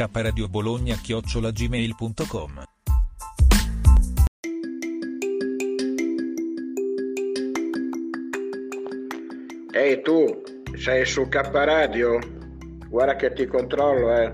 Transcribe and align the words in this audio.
K 0.00 0.08
Radio 0.12 0.48
Bologna 0.48 0.96
chiocciolagmail.com 0.96 2.62
Ehi 9.72 10.00
tu, 10.00 10.40
sei 10.74 11.04
su 11.04 11.28
K 11.28 11.50
Radio? 11.52 12.18
Guarda 12.88 13.14
che 13.16 13.34
ti 13.34 13.44
controllo, 13.44 14.16
eh. 14.16 14.32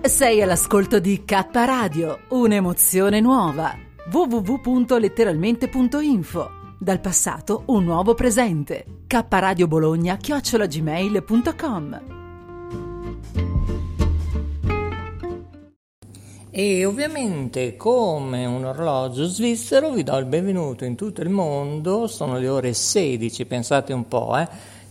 Sei 0.00 0.40
all'ascolto 0.40 0.98
di 0.98 1.26
K 1.26 1.44
Radio, 1.52 2.20
un'emozione 2.30 3.20
nuova. 3.20 3.76
www.letteralmente.info 4.10 6.55
Dal 6.78 7.00
passato 7.00 7.62
un 7.66 7.84
nuovo 7.84 8.12
presente. 8.12 8.84
K 9.06 9.24
Radio 9.30 9.66
Bologna 9.66 10.18
chiocciolagmail.com 10.18 12.00
E 16.50 16.84
ovviamente 16.84 17.76
come 17.76 18.44
un 18.44 18.66
orologio 18.66 19.24
svizzero 19.24 19.90
vi 19.90 20.02
do 20.02 20.18
il 20.18 20.26
benvenuto 20.26 20.84
in 20.84 20.96
tutto 20.96 21.22
il 21.22 21.30
mondo, 21.30 22.06
sono 22.06 22.36
le 22.36 22.48
ore 22.48 22.74
16, 22.74 23.46
pensate 23.46 23.94
un 23.94 24.06
po', 24.06 24.36
eh. 24.36 24.46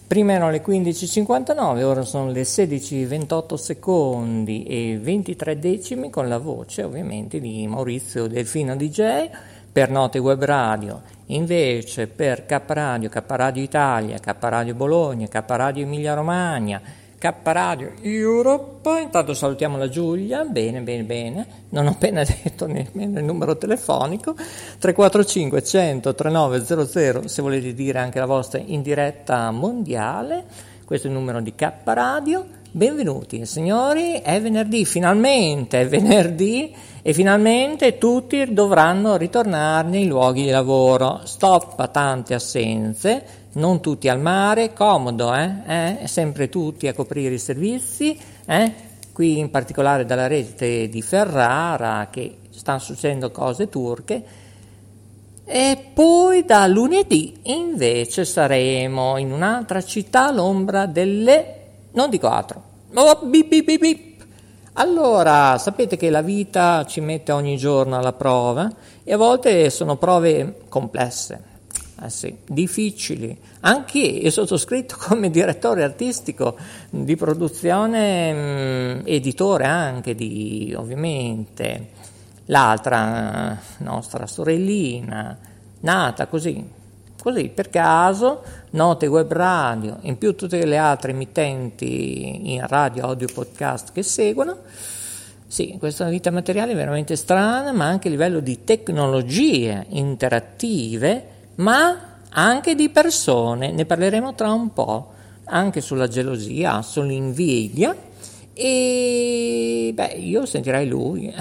Prima 0.08 0.34
erano 0.34 0.52
le 0.52 0.64
15.59, 0.64 1.84
ora 1.84 2.02
sono 2.02 2.32
le 2.32 2.42
16.28 2.44 3.54
secondi 3.54 4.64
e 4.64 4.98
23 5.00 5.60
decimi 5.60 6.10
con 6.10 6.28
la 6.28 6.40
voce 6.40 6.84
ovviamente 6.84 7.40
di 7.40 7.66
Maurizio 7.68 8.28
Delfino 8.28 8.76
DJ 8.76 9.30
per 9.76 9.90
Note 9.90 10.20
Web 10.20 10.42
Radio, 10.46 11.02
invece 11.26 12.08
per 12.08 12.46
K 12.46 12.62
Radio, 12.68 13.10
K 13.10 13.22
Radio 13.28 13.62
Italia, 13.62 14.20
K 14.20 14.34
Radio 14.40 14.74
Bologna, 14.74 15.28
K 15.28 15.44
Radio 15.46 15.84
Emilia 15.84 16.14
Romagna, 16.14 16.82
K 17.18 17.34
Radio 17.44 17.92
Europe, 18.00 19.02
intanto 19.02 19.34
salutiamo 19.34 19.78
la 19.78 19.90
Giulia, 19.90 20.46
bene 20.46 20.80
bene 20.80 21.04
bene, 21.04 21.48
non 21.72 21.88
ho 21.88 21.90
appena 21.90 22.24
detto 22.24 22.68
nemmeno 22.68 23.20
il 23.20 23.26
numero 23.26 23.58
telefonico, 23.58 24.34
345 24.34 25.62
100 25.62 26.16
3900 26.16 27.28
se 27.28 27.42
volete 27.42 27.74
dire 27.74 28.00
anche 28.00 28.20
la 28.20 28.28
vostra 28.28 28.62
in 28.64 28.82
diretta 28.82 29.52
mondiale, 29.52 30.46
questo 30.86 31.08
è 31.08 31.10
il 31.10 31.18
numero 31.18 31.42
di 31.42 31.54
K 31.54 31.70
Radio, 31.84 32.46
benvenuti 32.76 33.46
signori, 33.46 34.20
è 34.22 34.42
venerdì, 34.42 34.84
finalmente 34.84 35.80
è 35.80 35.88
venerdì 35.88 36.76
e 37.02 37.14
finalmente 37.14 37.98
tutti 37.98 38.52
dovranno 38.52 39.16
ritornare 39.16 39.88
nei 39.88 40.06
luoghi 40.06 40.44
di 40.44 40.50
lavoro, 40.50 41.22
stop 41.24 41.80
a 41.80 41.88
tante 41.88 42.34
assenze, 42.34 43.24
non 43.54 43.80
tutti 43.80 44.10
al 44.10 44.20
mare, 44.20 44.74
comodo, 44.74 45.34
eh? 45.34 45.52
eh? 45.66 46.08
Sempre 46.08 46.50
tutti 46.50 46.90
a 46.90 46.94
coprire 46.94 47.36
i 47.36 47.40
servizi, 47.40 48.20
eh? 48.46 48.74
Qui 49.14 49.40
in 49.40 49.50
particolare 49.50 50.04
dalla 50.04 50.28
rete 50.28 50.90
di 50.90 51.02
Ferrara 51.02 52.10
che 52.12 52.40
stanno 52.50 52.80
succedendo 52.80 53.32
cose 53.32 53.70
turche. 53.70 54.24
E 55.46 55.92
poi 55.94 56.44
da 56.44 56.68
lunedì 56.68 57.40
invece 57.44 58.26
saremo 58.26 59.16
in 59.16 59.32
un'altra 59.32 59.82
città 59.82 60.28
all'ombra 60.28 60.88
delle... 60.88 61.62
non 61.94 62.10
dico 62.10 62.28
altro. 62.28 62.65
Oh, 62.98 63.26
bip, 63.26 63.48
bip, 63.48 63.66
bip, 63.66 63.80
bip. 63.80 64.26
Allora, 64.74 65.58
sapete 65.58 65.98
che 65.98 66.10
la 66.10 66.22
vita 66.22 66.86
ci 66.86 67.02
mette 67.02 67.32
ogni 67.32 67.58
giorno 67.58 67.98
alla 67.98 68.14
prova 68.14 68.72
e 69.04 69.14
a 69.14 69.18
volte 69.18 69.70
sono 69.70 69.98
prove 69.98 70.62
complesse 70.70 71.54
eh 72.02 72.10
sì, 72.10 72.38
difficili. 72.46 73.38
Anche 73.62 74.00
io 74.00 74.30
sottoscritto 74.30 74.96
come 75.00 75.30
direttore 75.30 75.84
artistico 75.84 76.58
di 76.90 77.16
produzione, 77.16 78.34
mh, 79.00 79.02
editore 79.06 79.66
anche 79.66 80.14
di, 80.14 80.74
ovviamente, 80.78 81.90
l'altra 82.46 83.58
nostra 83.80 84.28
sorellina, 84.28 85.38
nata 85.82 86.28
così, 86.28 86.70
così 87.22 87.50
per 87.50 87.70
caso, 87.70 88.44
note 88.76 89.08
web 89.08 89.32
radio, 89.32 89.98
in 90.02 90.18
più 90.18 90.36
tutte 90.36 90.64
le 90.66 90.78
altre 90.78 91.12
emittenti 91.12 92.54
in 92.54 92.68
radio, 92.68 93.06
audio, 93.06 93.28
podcast 93.34 93.92
che 93.92 94.04
seguono. 94.04 94.58
Sì, 95.48 95.78
questa 95.80 96.10
vita 96.10 96.30
materiale 96.30 96.74
è 96.74 96.76
veramente 96.76 97.16
strana, 97.16 97.72
ma 97.72 97.86
anche 97.86 98.10
a 98.10 98.12
livello 98.12 98.42
di 98.42 98.64
tecnologie 98.64 99.86
interattive 99.90 101.34
ma 101.56 102.18
anche 102.30 102.76
di 102.76 102.90
persone, 102.90 103.72
ne 103.72 103.86
parleremo 103.86 104.36
tra 104.36 104.52
un 104.52 104.74
po', 104.74 105.14
anche 105.46 105.80
sulla 105.80 106.08
gelosia, 106.08 106.82
sull'invidia. 106.82 107.96
E 108.54 109.92
beh, 109.94 110.16
io 110.18 110.46
sentirei 110.46 110.88
lui, 110.88 111.28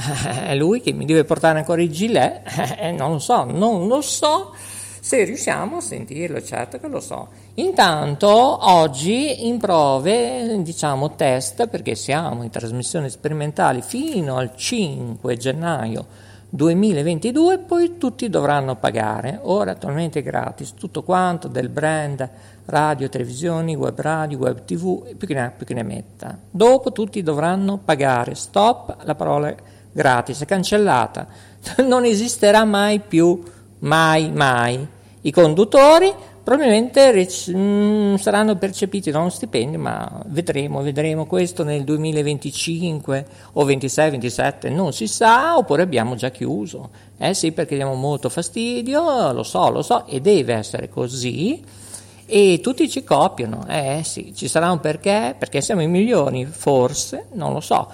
è 0.46 0.54
lui 0.54 0.80
che 0.80 0.92
mi 0.92 1.04
deve 1.04 1.24
portare 1.24 1.58
ancora 1.58 1.82
il 1.82 1.90
gilet, 1.90 2.42
eh, 2.78 2.92
non 2.92 3.12
lo 3.12 3.18
so, 3.18 3.44
non 3.44 3.88
lo 3.88 4.00
so 4.00 4.52
se 5.04 5.22
riusciamo 5.22 5.76
a 5.76 5.80
sentirlo, 5.82 6.42
certo 6.42 6.78
che 6.78 6.88
lo 6.88 6.98
so. 6.98 7.28
Intanto 7.56 8.26
oggi 8.26 9.46
in 9.46 9.58
prove, 9.58 10.62
diciamo 10.62 11.14
test, 11.14 11.66
perché 11.68 11.94
siamo 11.94 12.42
in 12.42 12.48
trasmissioni 12.48 13.10
sperimentali 13.10 13.82
fino 13.82 14.38
al 14.38 14.56
5 14.56 15.36
gennaio 15.36 16.06
2022 16.48 17.58
poi 17.58 17.98
tutti 17.98 18.30
dovranno 18.30 18.76
pagare, 18.76 19.40
ora 19.42 19.72
attualmente 19.72 20.20
è 20.20 20.22
gratis, 20.22 20.72
tutto 20.72 21.02
quanto 21.02 21.48
del 21.48 21.68
brand 21.68 22.26
radio, 22.64 23.10
televisioni, 23.10 23.76
web 23.76 24.00
radio, 24.00 24.38
web 24.38 24.64
tv, 24.64 25.16
più 25.16 25.26
che 25.26 25.34
ne, 25.34 25.52
più 25.54 25.66
che 25.66 25.74
ne 25.74 25.82
metta. 25.82 26.38
Dopo 26.50 26.92
tutti 26.92 27.22
dovranno 27.22 27.76
pagare, 27.76 28.34
stop, 28.34 28.96
la 29.02 29.14
parola 29.14 29.54
gratis 29.92 30.40
è 30.40 30.46
cancellata, 30.46 31.26
non 31.86 32.06
esisterà 32.06 32.64
mai 32.64 33.00
più, 33.00 33.42
mai, 33.80 34.30
mai. 34.30 34.92
I 35.26 35.30
conduttori 35.30 36.12
probabilmente 36.42 37.10
rec- 37.10 37.48
mh, 37.48 37.58
mm, 37.58 38.14
saranno 38.16 38.56
percepiti 38.56 39.10
da 39.10 39.20
uno 39.20 39.30
stipendio, 39.30 39.78
ma 39.78 40.22
vedremo, 40.26 40.82
vedremo 40.82 41.24
questo 41.24 41.64
nel 41.64 41.82
2025 41.82 43.26
o 43.52 43.64
26, 43.64 44.10
27, 44.10 44.68
non 44.68 44.92
si 44.92 45.06
sa, 45.06 45.56
oppure 45.56 45.82
abbiamo 45.82 46.14
già 46.14 46.30
chiuso. 46.30 46.90
Eh 47.16 47.32
sì, 47.32 47.52
perché 47.52 47.74
diamo 47.74 47.94
molto 47.94 48.28
fastidio, 48.28 49.32
lo 49.32 49.42
so, 49.42 49.70
lo 49.70 49.80
so, 49.80 50.06
e 50.06 50.20
deve 50.20 50.52
essere 50.52 50.90
così. 50.90 51.62
E 52.26 52.60
tutti 52.62 52.88
ci 52.90 53.02
copiano, 53.02 53.64
eh 53.66 54.02
sì, 54.04 54.34
ci 54.34 54.46
sarà 54.46 54.70
un 54.70 54.80
perché, 54.80 55.34
perché 55.38 55.62
siamo 55.62 55.80
i 55.80 55.88
migliori, 55.88 56.44
forse, 56.44 57.28
non 57.32 57.54
lo 57.54 57.60
so. 57.60 57.88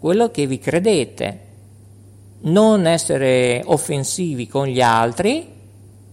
quello 0.00 0.32
che 0.32 0.48
vi 0.48 0.58
credete, 0.58 1.40
non 2.40 2.88
essere 2.88 3.62
offensivi 3.64 4.48
con 4.48 4.66
gli 4.66 4.80
altri, 4.80 5.46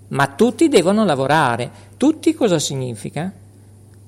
ma 0.10 0.28
tutti 0.28 0.68
devono 0.68 1.04
lavorare. 1.06 1.72
Tutti 1.98 2.36
cosa 2.36 2.60
significa? 2.60 3.34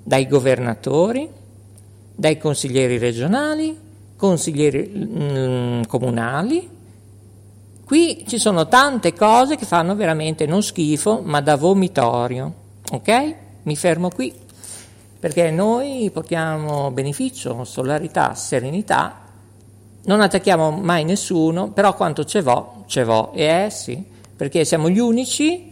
Dai 0.04 0.28
governatori, 0.28 1.28
dai 2.14 2.38
consiglieri 2.38 3.00
regionali, 3.00 3.76
consiglieri 4.18 4.88
mm, 4.96 5.82
comunali. 5.88 6.70
Qui 7.84 8.24
ci 8.28 8.38
sono 8.38 8.68
tante 8.68 9.16
cose 9.16 9.56
che 9.56 9.66
fanno 9.66 9.96
veramente 9.96 10.46
non 10.46 10.62
schifo, 10.62 11.24
ma 11.24 11.42
da 11.42 11.56
vomitorio. 11.56 12.59
Ok? 12.92 13.36
Mi 13.64 13.76
fermo 13.76 14.10
qui 14.10 14.34
perché 15.20 15.52
noi 15.52 16.10
portiamo 16.14 16.92
beneficio, 16.92 17.64
solarità, 17.66 18.34
serenità 18.36 19.28
non 20.04 20.22
attacchiamo 20.22 20.72
mai 20.72 21.04
nessuno, 21.04 21.72
però 21.72 21.94
quanto 21.96 22.24
ce 22.24 22.42
vo, 22.42 22.84
ce 22.88 23.04
vo. 23.04 23.32
E 23.34 23.66
eh 23.66 23.70
sì, 23.70 24.04
perché 24.36 24.64
siamo 24.66 24.90
gli 24.90 25.00
unici 25.00 25.72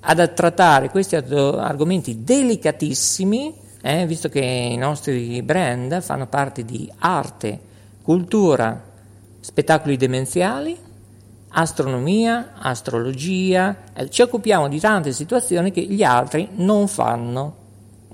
ad 0.00 0.32
trattare 0.34 0.90
questi 0.90 1.14
argomenti 1.14 2.24
delicatissimi, 2.24 3.54
eh, 3.82 4.06
visto 4.06 4.28
che 4.28 4.40
i 4.40 4.76
nostri 4.76 5.40
brand 5.42 6.02
fanno 6.02 6.26
parte 6.26 6.64
di 6.64 6.90
arte, 6.98 7.58
cultura, 8.02 8.82
spettacoli 9.40 9.96
demenziali, 9.96 10.76
astronomia, 11.50 12.52
astrologia, 12.58 13.76
eh, 13.92 14.08
ci 14.10 14.22
occupiamo 14.22 14.68
di 14.68 14.78
tante 14.78 15.12
situazioni 15.12 15.70
che 15.70 15.82
gli 15.82 16.02
altri 16.02 16.48
non 16.56 16.88
fanno. 16.88 17.56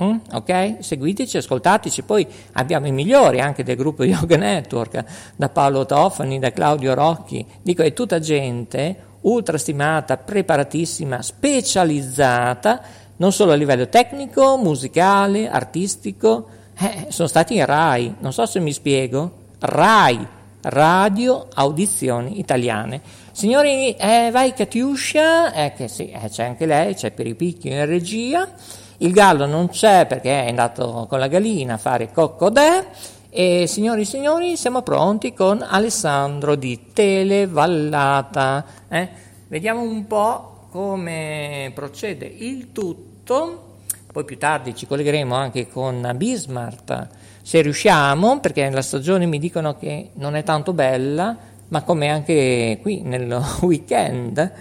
Mm, 0.03 0.17
ok? 0.33 0.77
Seguiteci, 0.81 1.39
ascoltateci, 1.39 2.03
poi 2.03 2.27
abbiamo 2.53 2.87
i 2.87 2.93
migliori 2.93 3.41
anche 3.41 3.65
del 3.65 3.77
gruppo 3.77 4.05
Yoga 4.05 4.37
Network, 4.37 5.05
da 5.37 5.49
Paolo 5.49 5.87
Tofani, 5.87 6.39
da 6.39 6.53
Claudio 6.53 6.95
Rocchi, 6.95 7.45
dico 7.63 7.83
è 7.83 7.93
tutta 7.93 8.19
gente 8.19 9.05
ultra 9.23 9.59
stimata, 9.59 10.17
preparatissima, 10.17 11.23
specializzata, 11.23 12.81
non 13.17 13.33
solo 13.33 13.53
a 13.53 13.57
livello 13.57 13.89
tecnico, 13.89 14.57
musicale, 14.57 15.49
artistico, 15.49 16.49
eh, 16.79 17.07
sono 17.09 17.27
stati 17.27 17.57
in 17.57 17.65
RAI, 17.65 18.17
non 18.19 18.33
so 18.33 18.47
se 18.47 18.61
mi 18.61 18.73
spiego, 18.73 19.33
RAI, 19.59 20.27
Radio 20.69 21.47
Audizioni 21.55 22.39
Italiane. 22.39 23.01
Signori, 23.37 23.95
eh, 23.97 24.31
vai 24.33 24.55
Katiuscia, 24.55 25.53
eh, 25.53 25.89
sì, 25.89 26.11
eh, 26.11 26.31
c'è 26.31 26.45
anche 26.45 26.65
lei, 26.65 26.95
c'è 26.95 27.11
picchi 27.11 27.69
in 27.69 27.85
regia, 27.85 28.49
il 28.97 29.13
gallo 29.13 29.45
non 29.45 29.69
c'è 29.69 30.07
perché 30.07 30.45
è 30.45 30.49
andato 30.49 31.05
con 31.07 31.19
la 31.19 31.27
gallina 31.27 31.75
a 31.75 31.77
fare 31.77 32.11
coccodè. 32.11 32.87
E 33.29 33.67
signori 33.67 34.01
e 34.01 34.05
signori, 34.07 34.57
siamo 34.57 34.81
pronti 34.81 35.35
con 35.35 35.63
Alessandro 35.63 36.55
di 36.55 36.93
Televallata. 36.95 38.65
Eh? 38.89 39.09
Vediamo 39.49 39.83
un 39.83 40.07
po' 40.07 40.69
come 40.71 41.71
procede 41.75 42.25
il 42.25 42.73
tutto. 42.73 43.75
Poi 44.11 44.25
più 44.25 44.39
tardi 44.39 44.75
ci 44.75 44.87
collegheremo 44.87 45.35
anche 45.35 45.69
con 45.69 46.11
Bismarck 46.17 47.09
se 47.43 47.61
riusciamo, 47.61 48.41
perché 48.41 48.69
la 48.71 48.83
stagione 48.83 49.27
mi 49.27 49.39
dicono 49.39 49.77
che 49.77 50.11
non 50.15 50.35
è 50.37 50.43
tanto 50.43 50.73
bella, 50.73 51.37
ma 51.69 51.83
come 51.83 52.09
anche 52.09 52.79
qui 52.83 53.03
nel 53.03 53.43
weekend 53.63 54.53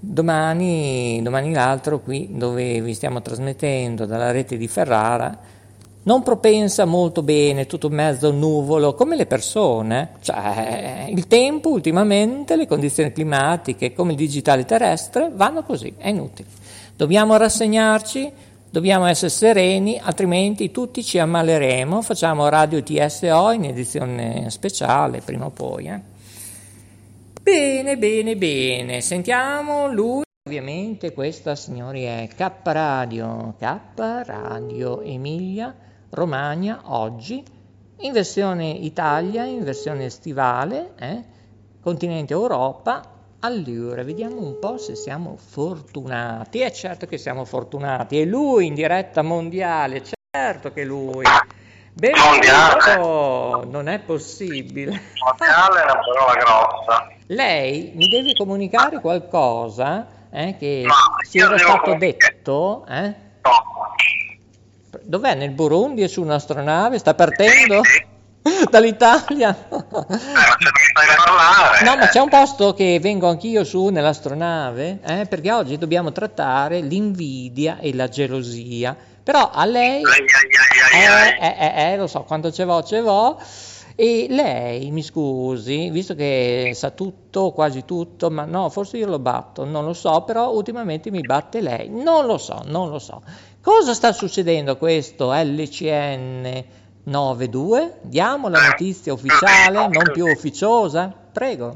Domani, 0.00 1.20
domani 1.22 1.52
l'altro, 1.52 1.98
qui 1.98 2.28
dove 2.30 2.80
vi 2.80 2.94
stiamo 2.94 3.20
trasmettendo 3.20 4.06
dalla 4.06 4.30
rete 4.30 4.56
di 4.56 4.68
Ferrara, 4.68 5.36
non 6.04 6.22
propensa 6.22 6.84
molto 6.84 7.22
bene, 7.22 7.66
tutto 7.66 7.88
mezzo 7.88 8.30
nuvolo, 8.30 8.94
come 8.94 9.16
le 9.16 9.26
persone. 9.26 10.10
Cioè, 10.20 11.06
il 11.08 11.26
tempo 11.26 11.70
ultimamente, 11.70 12.54
le 12.54 12.68
condizioni 12.68 13.12
climatiche, 13.12 13.92
come 13.92 14.12
il 14.12 14.18
digitale 14.18 14.64
terrestre, 14.64 15.32
vanno 15.34 15.64
così, 15.64 15.92
è 15.98 16.08
inutile. 16.08 16.48
Dobbiamo 16.94 17.36
rassegnarci, 17.36 18.30
dobbiamo 18.70 19.06
essere 19.06 19.30
sereni, 19.30 19.98
altrimenti 20.00 20.70
tutti 20.70 21.02
ci 21.02 21.18
ammaleremo. 21.18 22.02
Facciamo 22.02 22.48
Radio 22.48 22.80
TSO 22.84 23.50
in 23.50 23.64
edizione 23.64 24.48
speciale, 24.50 25.22
prima 25.22 25.46
o 25.46 25.50
poi. 25.50 25.86
Eh. 25.86 26.07
Bene, 27.40 27.96
bene, 27.96 28.36
bene, 28.36 29.00
sentiamo 29.00 29.86
lui. 29.90 30.22
Ovviamente 30.46 31.12
questa, 31.12 31.54
signori, 31.54 32.04
è 32.04 32.28
K 32.34 32.50
Radio, 32.64 33.54
K 33.58 33.78
Radio 33.96 35.00
Emilia 35.02 35.74
Romagna 36.10 36.80
oggi, 36.84 37.42
in 37.98 38.12
versione 38.12 38.70
Italia, 38.70 39.44
in 39.44 39.62
versione 39.62 40.06
estivale, 40.06 40.94
eh? 40.98 41.24
continente 41.80 42.32
Europa, 42.32 43.02
allora, 43.40 44.02
vediamo 44.02 44.40
un 44.40 44.58
po' 44.58 44.78
se 44.78 44.96
siamo 44.96 45.36
fortunati. 45.36 46.60
È 46.60 46.70
certo 46.72 47.06
che 47.06 47.18
siamo 47.18 47.44
fortunati. 47.44 48.20
E 48.20 48.24
lui 48.24 48.66
in 48.66 48.74
diretta 48.74 49.22
mondiale, 49.22 50.02
certo 50.30 50.72
che 50.72 50.84
lui. 50.84 51.24
Benvenuto, 51.92 53.64
non 53.70 53.88
è 53.88 54.00
possibile. 54.00 55.02
Mondiale 55.24 55.80
è 55.80 55.84
una 55.84 55.98
parola 55.98 56.32
grossa. 56.32 57.17
Lei 57.30 57.92
mi 57.94 58.08
deve 58.08 58.32
comunicare 58.32 59.00
qualcosa 59.00 60.06
eh, 60.30 60.56
che 60.58 60.86
si 61.28 61.38
era 61.38 61.58
stato 61.58 61.94
detto. 61.94 62.86
Eh? 62.88 63.14
Dov'è? 65.02 65.34
Nel 65.34 65.50
Burundi? 65.50 66.00
È 66.02 66.08
su 66.08 66.22
un'astronave? 66.22 66.98
Sta 66.98 67.12
partendo? 67.12 67.82
Dall'Italia? 68.70 69.54
Eh, 71.80 71.84
no, 71.84 71.96
ma 71.96 72.08
c'è 72.08 72.20
un 72.20 72.30
posto 72.30 72.72
che 72.72 72.98
vengo 72.98 73.28
anch'io 73.28 73.62
su 73.62 73.88
nell'astronave, 73.88 75.00
eh, 75.04 75.26
perché 75.26 75.52
oggi 75.52 75.76
dobbiamo 75.76 76.12
trattare 76.12 76.80
l'invidia 76.80 77.76
e 77.78 77.94
la 77.94 78.08
gelosia. 78.08 78.96
Però 79.22 79.50
a 79.52 79.66
lei, 79.66 80.02
eh, 80.02 81.46
eh, 81.46 81.56
eh, 81.58 81.92
eh, 81.92 81.96
lo 81.98 82.06
so, 82.06 82.22
quando 82.22 82.50
ce 82.50 82.64
vo, 82.64 82.82
ce 82.82 83.02
vo. 83.02 83.38
E 84.00 84.28
lei, 84.30 84.92
mi 84.92 85.02
scusi, 85.02 85.90
visto 85.90 86.14
che 86.14 86.70
sa 86.72 86.90
tutto, 86.90 87.50
quasi 87.50 87.84
tutto, 87.84 88.30
ma 88.30 88.44
no, 88.44 88.70
forse 88.70 88.96
io 88.96 89.08
lo 89.08 89.18
batto, 89.18 89.64
non 89.64 89.84
lo 89.84 89.92
so, 89.92 90.22
però 90.22 90.52
ultimamente 90.52 91.10
mi 91.10 91.20
batte 91.22 91.60
lei. 91.60 91.88
Non 91.90 92.24
lo 92.24 92.38
so, 92.38 92.62
non 92.66 92.90
lo 92.90 93.00
so. 93.00 93.20
Cosa 93.60 93.94
sta 93.94 94.12
succedendo 94.12 94.70
a 94.70 94.76
questo 94.76 95.32
LCN 95.32 96.64
92? 97.02 97.98
Diamo 98.02 98.48
la 98.48 98.68
notizia 98.68 99.12
ufficiale, 99.12 99.88
non 99.88 100.12
più 100.12 100.26
ufficiosa? 100.26 101.12
Prego. 101.32 101.66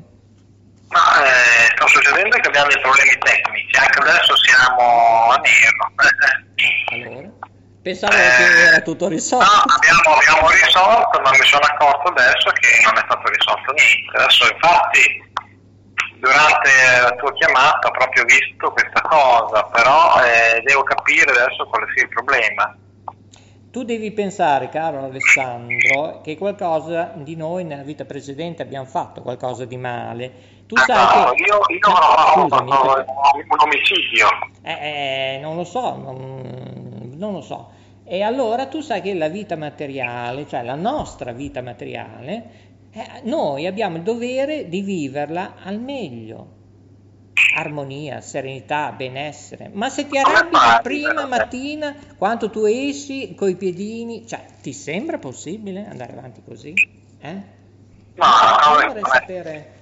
Ma 0.91 1.25
eh, 1.25 1.75
sta 1.75 1.89
succedendo 1.89 2.37
che 2.37 2.47
abbiamo 2.47 2.69
dei 2.69 2.81
problemi 2.81 3.19
tecnici, 3.19 3.77
anche 3.79 3.99
adesso 3.99 4.37
siamo 4.37 5.29
a 5.29 5.41
nero. 5.43 7.11
allora? 7.11 7.52
Pensavo 7.83 8.13
eh, 8.15 8.17
che 8.17 8.63
era 8.69 8.81
tutto 8.81 9.09
risolto. 9.09 9.45
No, 9.45 9.75
abbiamo, 9.75 10.17
abbiamo, 10.17 10.49
risolto, 10.51 11.21
ma 11.21 11.31
mi 11.31 11.45
sono 11.45 11.67
accorto 11.67 12.09
adesso 12.11 12.51
che 12.53 12.81
non 12.85 12.97
è 12.97 13.03
stato 13.05 13.29
risolto 13.29 13.73
niente. 13.73 14.17
Adesso 14.17 14.53
infatti 14.53 15.31
durante 16.21 16.71
la 17.03 17.11
tua 17.17 17.33
chiamata 17.33 17.89
ho 17.89 17.91
proprio 17.91 18.25
visto 18.25 18.71
questa 18.71 19.01
cosa, 19.01 19.65
però 19.65 20.23
eh, 20.23 20.63
devo 20.63 20.85
capire 20.85 21.33
adesso 21.33 21.67
quale 21.67 21.87
sia 21.93 22.05
il 22.05 22.09
problema. 22.09 22.77
Tu 23.73 23.83
devi 23.83 24.13
pensare, 24.13 24.69
caro 24.69 25.03
Alessandro, 25.03 26.21
che 26.23 26.37
qualcosa 26.37 27.11
di 27.15 27.35
noi 27.35 27.65
nella 27.65 27.83
vita 27.83 28.05
precedente 28.05 28.63
abbiamo 28.63 28.85
fatto 28.85 29.23
qualcosa 29.23 29.65
di 29.65 29.77
male. 29.77 30.33
Tu 30.67 30.77
ah, 30.77 30.85
sai 30.85 31.25
no, 31.25 31.31
che... 31.33 31.43
io, 31.43 31.61
io 31.67 32.47
no, 32.47 32.61
no, 32.61 32.93
perché... 32.93 33.47
un 33.49 33.59
omicidio. 33.59 34.29
Eh, 34.63 35.37
eh, 35.37 35.39
non 35.41 35.57
lo 35.57 35.65
so, 35.65 35.97
non, 35.97 36.62
non 37.23 37.35
lo 37.35 37.41
so. 37.41 37.71
E 38.05 38.23
allora 38.23 38.67
tu 38.67 38.81
sai 38.81 39.01
che 39.01 39.15
la 39.15 39.29
vita 39.29 39.55
materiale, 39.57 40.47
cioè 40.49 40.65
la 40.65 40.75
nostra 40.75 41.31
vita 41.31 41.63
materiale, 41.63 42.71
eh, 42.91 43.21
noi 43.23 43.67
abbiamo 43.67 43.97
il 43.97 44.03
dovere 44.03 44.69
di 44.69 44.81
viverla 44.81 45.55
al 45.63 45.81
meglio. 45.81 46.61
Armonia, 47.55 48.21
serenità, 48.21 48.91
benessere. 48.93 49.71
Ma 49.73 49.89
se 49.89 50.09
ti 50.09 50.19
arrabbi 50.19 50.53
la 50.53 50.81
prima 50.83 51.27
mattina, 51.27 51.95
quando 52.19 52.51
tu 52.51 52.65
esci 52.65 53.35
coi 53.35 53.57
piedini, 53.57 54.27
cioè 54.27 54.45
ti 54.61 54.73
sembra 54.73 55.19
possibile 55.19 55.87
andare 55.87 56.13
avanti 56.13 56.43
così? 56.43 56.75
Eh? 57.21 57.33
No, 58.15 58.25
Io 58.25 58.79
che 58.79 58.87
vorrei 58.87 59.03
sapere 59.05 59.73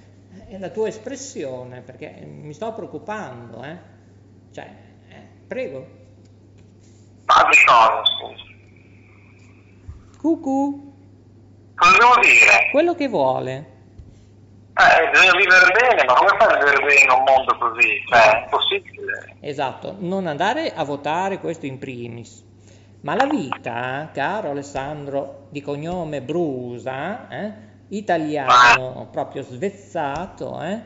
la 0.59 0.69
tua 0.69 0.89
espressione, 0.89 1.81
perché 1.81 2.23
mi 2.25 2.53
sto 2.53 2.71
preoccupando, 2.73 3.63
eh. 3.63 3.77
Cioè, 4.51 4.69
eh, 5.09 5.27
prego. 5.47 6.00
Scusa? 7.31 8.43
Cucù, 10.19 10.93
Cosa 11.75 11.97
devo 11.97 12.19
dire? 12.21 12.69
quello 12.71 12.95
che 12.95 13.07
vuole. 13.07 13.69
Eh, 14.73 15.09
bisogna 15.11 15.31
vivere 15.37 15.71
bene, 15.79 16.03
ma 16.05 16.13
come 16.13 16.29
fai 16.37 16.53
a 16.53 16.57
vivere 16.57 16.85
bene 16.85 17.01
in 17.01 17.09
un 17.09 17.23
mondo 17.23 17.57
così? 17.57 18.03
Cioè, 18.07 18.19
è 18.19 18.43
impossibile. 18.43 19.35
Esatto, 19.41 19.95
non 19.99 20.27
andare 20.27 20.73
a 20.73 20.83
votare 20.83 21.39
questo 21.39 21.65
in 21.65 21.77
primis. 21.79 22.43
Ma 23.01 23.15
la 23.15 23.25
vita, 23.25 24.09
caro 24.13 24.51
Alessandro, 24.51 25.47
di 25.49 25.61
cognome 25.61 26.21
Brusa, 26.21 27.27
eh, 27.29 27.53
italiano 27.89 29.07
proprio 29.11 29.41
svezzato, 29.41 30.61
eh, 30.61 30.81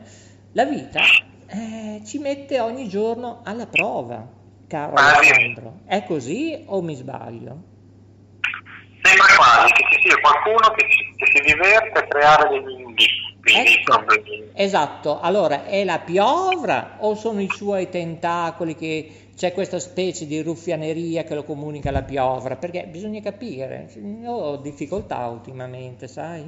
la 0.52 0.64
vita 0.64 1.00
eh, 1.48 2.00
ci 2.04 2.18
mette 2.18 2.58
ogni 2.60 2.88
giorno 2.88 3.42
alla 3.44 3.66
prova, 3.66 4.26
caro 4.66 4.92
Ma 4.92 5.18
sì. 5.20 5.30
Alessandro. 5.30 5.80
È 5.86 6.04
così 6.04 6.64
o 6.66 6.82
mi 6.82 6.94
sbaglio? 6.94 7.74
Sembra 9.02 9.26
quasi 9.36 9.72
che 9.72 9.84
ci 9.90 10.00
sia 10.02 10.18
qualcuno 10.20 10.74
che, 10.74 10.86
ci- 10.88 11.14
che 11.16 11.26
si 11.26 11.54
diverte 11.54 11.98
a 11.98 12.06
creare 12.06 12.48
degli 12.48 12.80
indizi, 12.80 13.36
dei 13.40 13.74
Ecco, 13.74 14.04
esatto, 14.54 15.20
allora 15.20 15.64
è 15.66 15.84
la 15.84 16.00
piovra 16.00 16.96
o 16.98 17.14
sono 17.14 17.40
i 17.40 17.48
suoi 17.48 17.88
tentacoli 17.88 18.74
che 18.74 19.28
c'è 19.36 19.52
questa 19.52 19.78
specie 19.78 20.26
di 20.26 20.42
ruffianeria 20.42 21.22
che 21.22 21.34
lo 21.34 21.44
comunica 21.44 21.90
alla 21.90 22.02
piovra? 22.02 22.56
Perché 22.56 22.86
bisogna 22.86 23.20
capire, 23.20 23.88
io 23.94 24.32
ho 24.32 24.56
difficoltà 24.56 25.26
ultimamente, 25.26 26.08
sai? 26.08 26.42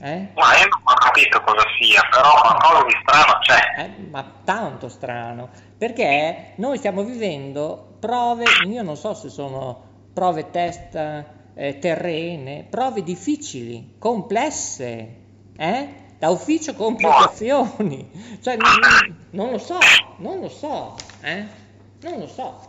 Eh? 0.00 0.28
Ma 0.34 0.42
ho 0.42 0.94
capito 1.14 1.40
cosa 1.42 1.64
sia, 1.80 2.02
però 2.10 2.32
qualcosa 2.40 2.84
di 2.84 2.94
strano 3.02 3.38
c'è. 3.38 3.82
Eh, 3.82 4.08
ma 4.10 4.24
tanto 4.44 4.88
strano, 4.88 5.48
perché 5.78 6.54
noi 6.56 6.76
stiamo 6.78 7.04
vivendo 7.04 7.96
prove, 8.00 8.44
io 8.66 8.82
non 8.82 8.96
so 8.96 9.14
se 9.14 9.28
sono 9.28 9.92
prove 10.12 10.50
test 10.50 10.94
eh, 11.54 11.78
terrene, 11.78 12.66
prove 12.68 13.04
difficili, 13.04 13.94
complesse, 13.98 15.16
eh? 15.56 16.02
Da 16.18 16.30
ufficio 16.30 16.74
complicazioni, 16.74 18.38
cioè 18.42 18.56
non, 18.56 19.16
non 19.30 19.50
lo 19.50 19.58
so, 19.58 19.78
non 20.18 20.40
lo 20.40 20.48
so, 20.48 20.96
eh? 21.22 21.46
Non 22.02 22.18
lo 22.18 22.26
so, 22.26 22.60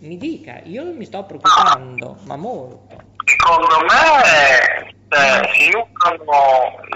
mi 0.00 0.16
dica, 0.16 0.60
io 0.64 0.84
mi 0.92 1.04
sto 1.04 1.24
preoccupando, 1.24 2.18
ma 2.24 2.36
molto. 2.36 3.10
Secondo 3.24 3.86
me 3.86 4.91
eh, 5.12 5.48
si 5.54 5.70
nutrono, 5.70 6.32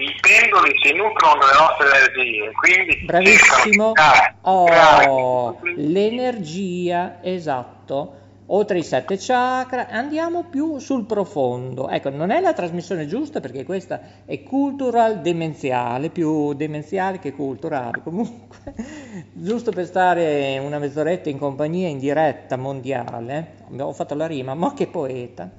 i 0.00 0.14
pendoli 0.20 0.72
si 0.82 0.92
nutrono 0.94 1.38
delle 1.38 1.58
nostre 1.58 1.86
energie, 1.86 2.52
quindi 2.52 3.04
Bravissimo. 3.04 3.92
creare- 3.92 4.34
Oh, 4.42 5.58
l'energia, 5.74 7.18
esatto. 7.22 8.24
Oltre 8.50 8.78
i 8.78 8.84
sette 8.84 9.16
chakra, 9.18 9.88
andiamo 9.88 10.44
più 10.44 10.78
sul 10.78 11.04
profondo. 11.04 11.88
Ecco, 11.88 12.10
non 12.10 12.30
è 12.30 12.40
la 12.40 12.52
trasmissione 12.52 13.08
giusta 13.08 13.40
perché 13.40 13.64
questa 13.64 14.00
è 14.24 14.40
cultural 14.44 15.20
demenziale, 15.20 16.10
più 16.10 16.52
demenziale 16.54 17.18
che 17.18 17.32
culturale. 17.32 18.00
Comunque, 18.04 18.56
giusto 19.32 19.72
per 19.72 19.84
stare 19.86 20.58
una 20.58 20.78
mezz'oretta 20.78 21.28
in 21.28 21.38
compagnia 21.38 21.88
in 21.88 21.98
diretta 21.98 22.56
mondiale, 22.56 23.54
ho 23.78 23.92
fatto 23.92 24.14
la 24.14 24.26
rima, 24.26 24.54
ma 24.54 24.72
che 24.74 24.86
poeta. 24.86 25.50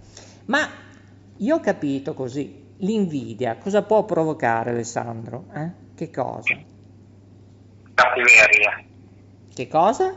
Ma 0.45 0.69
io 1.37 1.55
ho 1.55 1.59
capito 1.59 2.13
così, 2.13 2.65
l'invidia 2.77 3.57
cosa 3.57 3.83
può 3.83 4.03
provocare 4.05 4.69
Alessandro? 4.69 5.45
Eh? 5.53 5.71
Che 5.95 6.11
cosa? 6.11 6.75
cattiveria. 7.97 8.83
Che 9.53 9.67
cosa? 9.67 10.13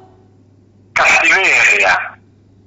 Cattiveria. 0.93 2.19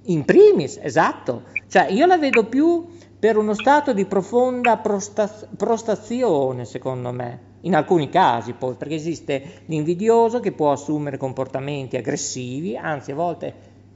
In 0.05 0.25
primis, 0.25 0.79
esatto. 0.81 1.43
Cioè, 1.67 1.91
io 1.91 2.05
la 2.07 2.17
vedo 2.17 2.45
più 2.45 2.87
per 3.19 3.37
uno 3.37 3.53
stato 3.53 3.93
di 3.93 4.05
profonda 4.05 4.77
prosta- 4.77 5.47
prostrazione, 5.55 6.65
secondo 6.65 7.11
me. 7.11 7.51
In 7.61 7.75
alcuni 7.75 8.09
casi, 8.09 8.53
poi, 8.53 8.73
perché 8.73 8.95
esiste 8.95 9.61
l'invidioso 9.67 10.39
che 10.39 10.51
può 10.51 10.71
assumere 10.71 11.17
comportamenti 11.17 11.95
aggressivi, 11.95 12.75
anzi, 12.75 13.11
a 13.11 13.15
volte 13.15 13.53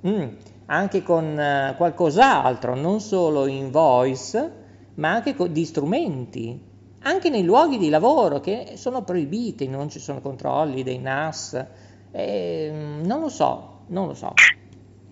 mm, 0.08 0.28
anche 0.68 1.04
con 1.04 1.40
eh, 1.40 1.76
qualcos'altro, 1.78 2.76
non 2.76 3.00
solo 3.00 3.48
in 3.48 3.72
voice, 3.72 4.66
ma 4.96 5.12
anche 5.12 5.36
di 5.52 5.66
strumenti. 5.66 6.66
Anche 7.04 7.30
nei 7.30 7.44
luoghi 7.44 7.78
di 7.78 7.90
lavoro 7.90 8.40
che 8.40 8.74
sono 8.76 9.04
proibiti, 9.04 9.68
non 9.68 9.90
ci 9.90 10.00
sono 10.00 10.20
controlli 10.20 10.84
dei 10.84 11.00
NAS. 11.00 11.66
Eh, 12.12 13.00
non 13.04 13.22
lo 13.22 13.30
so, 13.30 13.84
non 13.88 14.08
lo 14.08 14.14
so. 14.14 14.34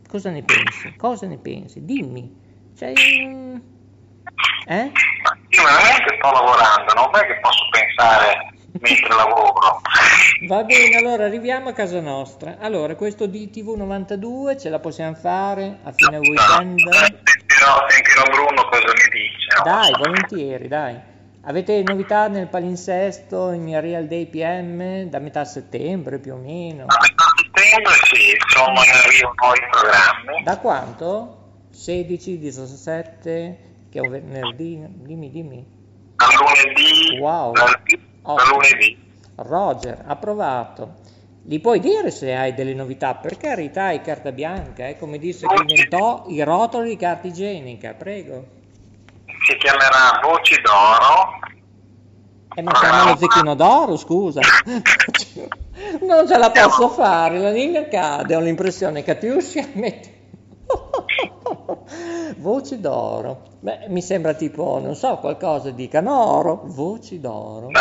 Cosa 0.08 0.30
ne 0.30 0.44
pensi? 0.44 0.96
Cosa 0.98 1.28
ne 1.28 1.38
pensi? 1.38 1.86
Dimmi. 1.86 2.44
Cioè, 2.76 2.92
eh? 2.92 4.92
Io 5.50 5.64
veramente 5.64 6.16
sto 6.18 6.32
lavorando, 6.32 6.94
non 6.96 7.10
è 7.14 7.26
che 7.26 7.40
posso 7.40 7.64
pensare 7.70 8.55
mentre 8.80 9.08
lavoro. 9.16 9.82
Va 10.48 10.64
bene, 10.64 10.98
allora 10.98 11.26
arriviamo 11.26 11.70
a 11.70 11.74
casa 11.74 12.00
nostra. 12.00 12.58
Allora, 12.60 12.96
questo 12.96 13.26
di 13.26 13.50
TV92 13.54 14.60
ce 14.60 14.70
la 14.70 14.80
possiamo 14.80 15.16
fare 15.16 15.80
a 15.84 15.92
fine 15.92 16.18
weekend? 16.18 16.80
Sentirò, 16.80 17.86
sentirò 17.88 18.24
Bruno 18.32 18.64
cosa 18.70 18.86
mi 18.86 19.10
dice. 19.12 19.62
Dai, 19.64 19.92
volentieri, 19.98 20.68
dai. 20.68 21.14
Avete 21.48 21.84
novità 21.84 22.28
nel 22.28 22.48
palinsesto, 22.48 23.52
in 23.52 23.80
Real 23.80 24.08
Day 24.08 24.26
PM, 24.26 25.04
da 25.10 25.20
metà 25.20 25.46
settembre 25.46 26.18
più 26.18 26.34
o 26.34 26.38
meno? 26.38 26.86
A 26.88 26.98
metà 27.02 27.24
settembre 27.38 27.94
sì, 28.04 28.36
sono 28.48 28.72
in 28.72 28.90
arrivo 28.92 29.34
nuovi 29.42 29.60
programmi. 29.70 30.44
Da 30.44 30.58
quanto? 30.58 31.38
16, 31.70 32.40
17, 32.40 33.60
che 33.92 34.00
è 34.00 34.02
un 34.02 34.10
venerdì? 34.10 34.84
Dimmi, 34.88 35.30
dimmi. 35.30 35.66
Da 36.16 36.26
lunedì, 36.40 37.20
Wow. 37.20 37.54
da, 37.54 37.80
da 38.34 38.44
lunedì. 38.50 38.98
Roger, 39.36 40.04
approvato. 40.06 41.04
Gli 41.44 41.62
puoi 41.62 41.80
dire 41.80 42.10
se 42.10 42.34
hai 42.34 42.56
delle 42.56 42.74
novità? 42.74 43.14
Per 43.14 43.38
carità, 43.38 43.86
hai 43.86 44.02
carta 44.02 44.32
bianca, 44.32 44.88
eh? 44.88 44.98
come 44.98 45.20
disse 45.20 45.46
chi 45.46 45.54
inventò 45.54 46.24
i 46.28 46.42
rotoli 46.42 46.90
di 46.90 46.98
carta 46.98 47.28
igienica, 47.28 47.94
prego. 47.94 48.46
Si 49.46 49.56
chiamerà 49.58 50.20
Voci 50.24 50.56
d'Oro. 50.62 51.54
E 52.58 52.62
ma 52.62 52.72
chiama 52.72 53.12
lo 53.12 53.18
zecchino 53.18 53.54
d'oro, 53.54 53.98
scusa. 53.98 54.42
Non 56.02 56.26
ce 56.26 56.38
la 56.38 56.52
posso 56.52 56.88
fare, 56.88 57.38
la 57.38 57.52
linea 57.52 57.88
cade, 57.88 58.36
ho 58.36 58.40
l'impressione 58.40 59.04
che 59.04 59.14
Catiuscia 59.14 59.68
mette... 59.74 60.15
Voci 62.38 62.80
d'oro. 62.80 63.58
Beh, 63.60 63.86
mi 63.90 64.02
sembra 64.02 64.34
tipo, 64.34 64.80
non 64.80 64.96
so, 64.96 65.18
qualcosa 65.18 65.72
di 65.72 65.88
canoro. 65.88 66.62
Voci 66.66 67.20
d'oro. 67.20 67.68
Beh, 67.68 67.80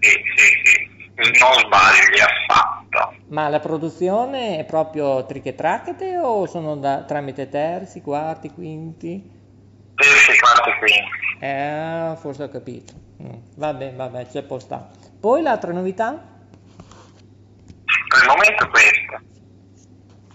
sì, 0.00 0.10
sì, 0.10 0.46
sì, 0.64 1.40
non 1.40 1.52
sbagli 1.58 2.20
affatto. 2.20 3.14
Ma 3.28 3.48
la 3.48 3.60
produzione 3.60 4.58
è 4.58 4.64
proprio 4.64 5.24
trichetracchete 5.24 6.18
o 6.18 6.46
sono 6.46 6.76
da, 6.76 7.02
tramite 7.02 7.48
terzi, 7.48 8.00
quarti, 8.00 8.50
quinti? 8.50 9.30
Terzi, 9.94 10.38
quarti, 10.38 10.70
quinti. 10.78 11.22
Eh, 11.40 12.14
forse 12.16 12.42
ho 12.44 12.48
capito. 12.48 12.92
Mm, 13.22 13.32
Vabbè, 13.56 13.94
vabbè, 13.94 14.26
c'è 14.26 14.42
può 14.42 14.58
sta. 14.58 14.88
Poi 15.18 15.42
l'altra 15.42 15.72
novità? 15.72 16.12
Per 18.08 18.22
il 18.22 18.26
momento 18.28 18.68
questo. 18.68 19.23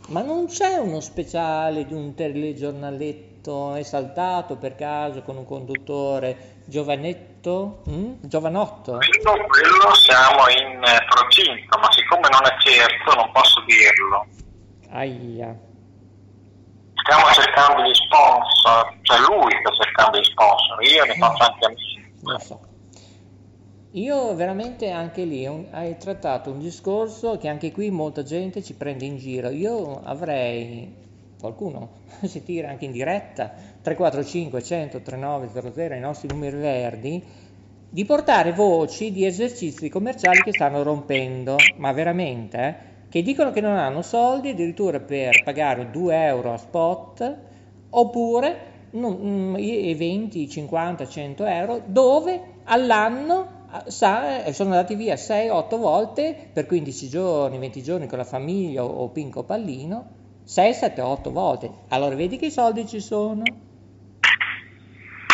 Ma 0.10 0.24
non 0.24 0.48
c'è 0.48 0.78
uno 0.78 1.02
speciale 1.02 1.86
di 1.86 1.94
un 1.94 2.16
telegiornaletto 2.16 3.76
esaltato 3.76 4.56
per 4.56 4.74
caso 4.74 5.22
con 5.22 5.38
un 5.38 5.46
conduttore 5.46 6.62
giovanetto? 6.66 7.84
Mm? 7.88 8.14
Giovanotto? 8.22 8.98
Quello, 8.98 9.46
quello 9.46 9.94
siamo 9.94 10.50
in 10.50 10.84
eh, 10.84 11.06
procinto, 11.08 11.78
ma 11.78 11.92
siccome 11.92 12.28
non 12.30 12.42
è 12.44 12.56
certo 12.60 13.14
non 13.14 13.32
posso 13.32 13.64
dirlo. 13.68 14.26
Aia. 14.90 15.56
Stiamo 16.96 17.32
cercando 17.32 17.84
gli 17.84 17.94
sponsor, 17.94 18.98
cioè 19.04 19.20
lui 19.20 19.52
sta 19.62 19.84
cercando 19.84 20.18
gli 20.18 20.24
sponsor, 20.24 20.84
io 20.86 21.06
ne 21.06 21.14
faccio 21.18 21.44
anche 21.44 21.66
amici. 21.66 22.14
Lo 22.24 22.40
so. 22.40 22.69
Io 23.94 24.36
veramente 24.36 24.90
anche 24.92 25.24
lì 25.26 25.46
hai 25.46 25.98
trattato 25.98 26.52
un 26.52 26.60
discorso 26.60 27.38
che 27.38 27.48
anche 27.48 27.72
qui 27.72 27.90
molta 27.90 28.22
gente 28.24 28.62
ci 28.64 28.76
prende 28.76 29.06
in 29.06 29.18
giro. 29.18 29.50
Io 29.50 30.00
avrei 30.02 30.96
qualcuno 31.40 32.02
si 32.24 32.44
tira 32.44 32.70
anche 32.70 32.86
in 32.86 32.92
diretta 32.92 33.52
345 33.82 34.62
100 34.64 35.02
3900 35.02 35.96
i 35.96 36.00
nostri 36.00 36.28
numeri 36.28 36.58
verdi 36.58 37.24
di 37.92 38.06
portare 38.06 38.52
voci 38.54 39.12
di 39.12 39.26
esercizi 39.26 39.90
commerciali 39.90 40.44
che 40.44 40.52
stanno 40.52 40.84
rompendo, 40.84 41.72
ma 41.78 41.92
veramente, 41.92 42.58
eh, 42.60 42.76
che 43.10 43.22
dicono 43.24 43.52
che 43.52 43.62
non 43.62 43.76
hanno 43.78 44.02
soldi 44.04 44.50
addirittura 44.50 45.00
per 45.00 45.42
pagare 45.44 45.90
2 45.90 46.26
euro 46.26 46.54
a 46.54 46.58
spot 46.58 47.38
oppure 47.90 48.58
non- 48.92 49.18
mm, 49.22 49.56
i- 49.58 49.90
eventi 49.92 50.48
50-100 50.50 51.46
euro 51.46 51.82
dove 51.86 52.42
all'anno 52.66 53.58
sa, 53.88 54.44
eh, 54.44 54.54
sono 54.54 54.72
andati 54.72 54.96
via 54.96 55.16
6-8 55.16 55.78
volte 55.78 56.50
per 56.52 56.66
15 56.66 57.10
giorni, 57.10 57.58
20 57.58 57.84
giorni 57.84 58.08
con 58.08 58.18
la 58.18 58.24
famiglia 58.24 58.84
o, 58.84 58.88
o 58.88 59.10
Pinco 59.10 59.44
Pallino, 59.44 60.08
6, 60.44 60.74
7, 60.74 61.02
8 61.02 61.32
volte. 61.32 61.72
Allora 61.90 62.16
vedi 62.16 62.38
che 62.38 62.48
i 62.48 62.52
soldi 62.52 62.88
ci 62.88 63.00
sono. 63.00 63.44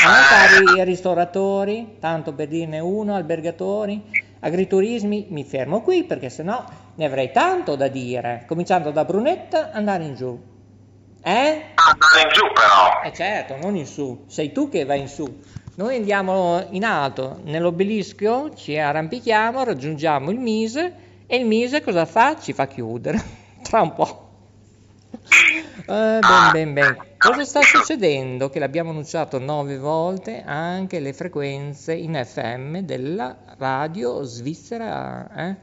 Ah, 0.08 0.28
cari 0.30 0.84
ristoratori, 0.84 1.98
tanto 2.00 2.34
per 2.34 2.48
dirne 2.48 2.80
uno, 2.80 3.16
albergatori, 3.16 4.04
agriturismi, 4.40 5.28
mi 5.30 5.44
fermo 5.44 5.82
qui 5.82 6.04
perché 6.04 6.30
sennò 6.30 6.64
ne 6.96 7.06
avrei 7.06 7.32
tanto 7.32 7.76
da 7.76 7.88
dire, 7.88 8.44
cominciando 8.48 8.92
da 8.92 9.04
Brunetta, 9.04 9.72
andare 9.72 10.04
in 10.04 10.16
giù. 10.16 10.40
Eh? 11.24 11.32
Andare 11.32 12.22
in 12.22 12.30
giù 12.32 12.44
però. 12.54 13.02
Eh 13.04 13.14
certo, 13.14 13.58
non 13.58 13.76
in 13.76 13.88
su, 13.88 14.26
sei 14.28 14.52
tu 14.52 14.70
che 14.70 14.86
vai 14.86 15.00
in 15.00 15.08
su. 15.08 15.26
Noi 15.78 15.98
andiamo 15.98 16.66
in 16.70 16.86
alto, 16.86 17.42
nell'obelisco, 17.44 18.54
ci 18.56 18.78
arrampichiamo, 18.78 19.62
raggiungiamo 19.62 20.32
il 20.32 20.40
Mise 20.40 20.94
e 21.28 21.36
il 21.36 21.46
Mise 21.46 21.82
cosa 21.82 22.06
fa? 22.06 22.40
Ci 22.40 22.54
fa 22.54 22.66
chiudere, 22.66 23.22
tra 23.62 23.82
un 23.82 23.94
po'. 23.94 24.30
Eh, 25.12 26.20
ben, 26.20 26.52
ben, 26.54 26.74
ben. 26.74 26.98
Cosa 27.18 27.44
sta 27.44 27.60
succedendo? 27.62 28.50
Che 28.50 28.60
l'abbiamo 28.60 28.92
annunciato 28.92 29.38
nove 29.38 29.78
volte 29.78 30.44
anche 30.46 31.02
le 31.02 31.12
frequenze 31.12 31.94
in 31.94 32.24
FM 32.24 32.78
della 32.78 33.36
radio 33.58 34.24
svizzera 34.24 35.50
eh? 35.50 35.56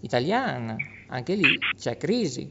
italiana. 0.00 0.76
Anche 1.08 1.34
lì 1.34 1.58
c'è 1.78 1.98
crisi. 1.98 2.50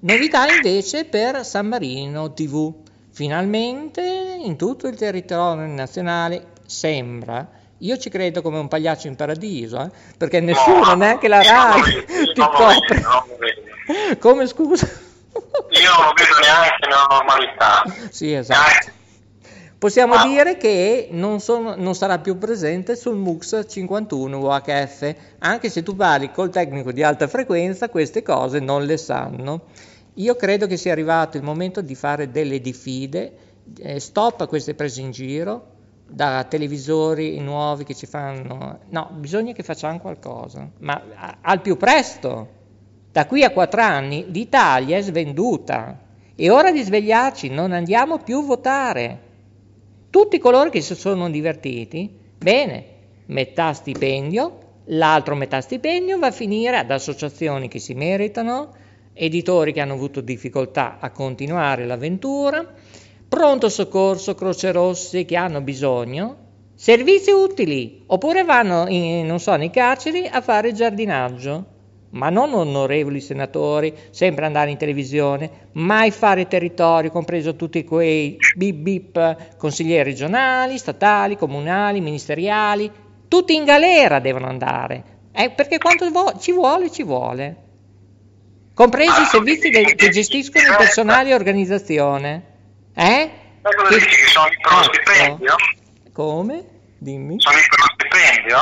Novità 0.00 0.52
invece 0.54 1.06
per 1.06 1.46
San 1.46 1.68
Marino 1.68 2.34
TV. 2.34 2.84
Finalmente 3.16 4.02
in 4.02 4.58
tutto 4.58 4.88
il 4.88 4.94
territorio 4.94 5.64
nazionale 5.64 6.48
sembra 6.66 7.48
io 7.78 7.96
ci 7.96 8.10
credo 8.10 8.42
come 8.42 8.58
un 8.58 8.68
pagliaccio 8.68 9.06
in 9.06 9.16
paradiso, 9.16 9.80
eh? 9.80 9.90
perché 10.18 10.40
nessuno, 10.40 10.94
neanche 10.96 11.26
la 11.26 11.42
RAI, 11.42 12.04
ti 12.34 12.40
copre. 12.40 14.18
Come 14.18 14.46
scusa? 14.46 14.86
Io 14.86 16.02
non 16.02 16.12
vedo 16.14 16.38
neanche 16.42 16.76
nella 16.82 17.06
normalità. 17.08 17.84
Sì, 18.10 18.34
esatto. 18.34 18.90
Possiamo 19.78 20.14
ah. 20.14 20.26
dire 20.26 20.58
che 20.58 21.08
non, 21.12 21.40
sono, 21.40 21.74
non, 21.74 21.94
sarà 21.94 22.18
più 22.18 22.36
presente 22.36 22.96
sul 22.96 23.16
MUX 23.16 23.64
51 23.66 24.38
UHF, 24.38 25.14
anche 25.38 25.70
se 25.70 25.82
tu 25.82 25.96
parli 25.96 26.30
col 26.32 26.50
tecnico 26.50 26.92
di 26.92 27.02
alta 27.02 27.28
frequenza, 27.28 27.88
queste 27.88 28.22
cose 28.22 28.60
non 28.60 28.84
le 28.84 28.98
sanno. 28.98 29.62
Io 30.18 30.34
credo 30.34 30.66
che 30.66 30.76
sia 30.76 30.92
arrivato 30.92 31.36
il 31.36 31.42
momento 31.42 31.82
di 31.82 31.94
fare 31.94 32.30
delle 32.30 32.60
diffide, 32.60 33.36
eh, 33.78 34.00
stop 34.00 34.40
a 34.40 34.46
queste 34.46 34.74
prese 34.74 35.02
in 35.02 35.10
giro, 35.10 35.74
da 36.08 36.44
televisori 36.48 37.38
nuovi 37.40 37.84
che 37.84 37.94
ci 37.94 38.06
fanno... 38.06 38.78
No, 38.88 39.10
bisogna 39.12 39.52
che 39.52 39.62
facciamo 39.62 39.98
qualcosa, 39.98 40.70
ma 40.78 41.38
al 41.40 41.60
più 41.60 41.76
presto. 41.76 42.54
Da 43.12 43.26
qui 43.26 43.44
a 43.44 43.50
quattro 43.50 43.82
anni 43.82 44.26
l'Italia 44.30 44.96
è 44.96 45.02
svenduta. 45.02 45.98
È 46.34 46.50
ora 46.50 46.70
di 46.70 46.82
svegliarci, 46.82 47.48
non 47.48 47.72
andiamo 47.72 48.18
più 48.18 48.38
a 48.38 48.42
votare. 48.42 49.20
Tutti 50.08 50.38
coloro 50.38 50.70
che 50.70 50.80
si 50.80 50.94
sono 50.94 51.28
divertiti, 51.28 52.10
bene, 52.38 52.84
metà 53.26 53.72
stipendio, 53.72 54.58
l'altro 54.86 55.34
metà 55.34 55.60
stipendio 55.60 56.18
va 56.18 56.28
a 56.28 56.32
finire 56.32 56.78
ad 56.78 56.90
associazioni 56.90 57.68
che 57.68 57.78
si 57.78 57.92
meritano, 57.94 58.72
editori 59.16 59.72
che 59.72 59.80
hanno 59.80 59.94
avuto 59.94 60.20
difficoltà 60.20 60.98
a 61.00 61.10
continuare 61.10 61.86
l'avventura, 61.86 62.64
pronto 63.28 63.68
soccorso, 63.68 64.34
croce 64.34 64.70
rosse 64.72 65.24
che 65.24 65.36
hanno 65.36 65.60
bisogno, 65.62 66.36
servizi 66.74 67.30
utili, 67.30 68.02
oppure 68.06 68.44
vanno, 68.44 68.86
in, 68.88 69.26
non 69.26 69.40
so, 69.40 69.56
nei 69.56 69.70
carceri 69.70 70.26
a 70.26 70.40
fare 70.40 70.72
giardinaggio 70.72 71.74
ma 72.10 72.30
non 72.30 72.54
onorevoli 72.54 73.20
senatori, 73.20 73.94
sempre 74.10 74.46
andare 74.46 74.70
in 74.70 74.76
televisione, 74.76 75.68
mai 75.72 76.10
fare 76.10 76.46
territorio, 76.46 77.10
compreso 77.10 77.56
tutti 77.56 77.84
quei 77.84 78.36
bip 78.56 78.76
bip 78.76 79.56
consiglieri 79.56 80.10
regionali, 80.10 80.78
statali, 80.78 81.36
comunali, 81.36 82.00
ministeriali, 82.00 82.90
tutti 83.28 83.54
in 83.54 83.64
galera 83.64 84.18
devono 84.18 84.46
andare, 84.46 85.04
eh, 85.32 85.50
perché 85.50 85.78
quanto 85.78 86.10
vo- 86.10 86.38
ci 86.38 86.52
vuole, 86.52 86.90
ci 86.90 87.02
vuole. 87.02 87.64
Compresi 88.76 89.22
i 89.22 89.24
servizi 89.24 89.70
de- 89.70 89.94
che 89.94 90.10
gestiscono 90.10 90.68
il 90.68 90.76
personale 90.76 91.30
e 91.30 91.34
organizzazione. 91.34 92.42
Eh? 92.94 93.30
Che 93.62 93.70
sono 94.26 94.48
lì 94.48 94.56
per 94.60 94.70
lo 94.70 94.80
ecco. 94.80 94.92
stipendio? 94.92 95.54
Come? 96.12 96.64
Dimmi. 96.98 97.40
Sono 97.40 97.56
lì 97.56 97.62
per 97.70 97.78
lo 97.78 97.86
stipendio? 97.94 98.58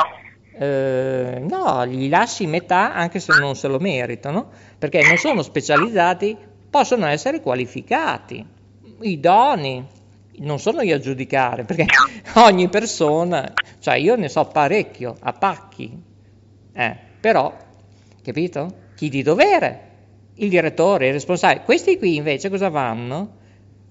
Eh, 0.57 1.39
no, 1.41 1.85
gli 1.85 2.07
lasci 2.07 2.47
metà 2.47 2.93
anche 2.93 3.19
se 3.19 3.37
non 3.37 3.57
se 3.57 3.67
lo 3.67 3.77
meritano, 3.77 4.49
perché 4.79 5.05
non 5.05 5.17
sono 5.17 5.41
specializzati, 5.41 6.37
possono 6.69 7.07
essere 7.07 7.41
qualificati, 7.41 8.45
idonei. 9.01 9.85
Non 10.37 10.59
sono 10.59 10.81
io 10.81 10.95
a 10.95 10.99
giudicare, 10.99 11.65
perché 11.65 11.87
ogni 12.39 12.69
persona, 12.69 13.51
cioè 13.81 13.95
io 13.95 14.15
ne 14.15 14.29
so 14.29 14.45
parecchio, 14.45 15.17
a 15.19 15.33
pacchi, 15.33 15.91
eh, 16.71 16.97
però, 17.19 17.53
capito? 18.23 18.83
Chi 18.95 19.09
di 19.09 19.21
dovere? 19.21 19.89
Il 20.35 20.49
direttore, 20.49 21.07
il 21.07 21.13
responsabile. 21.13 21.63
Questi 21.63 21.97
qui 21.97 22.15
invece 22.15 22.49
cosa 22.49 22.69
vanno? 22.69 23.43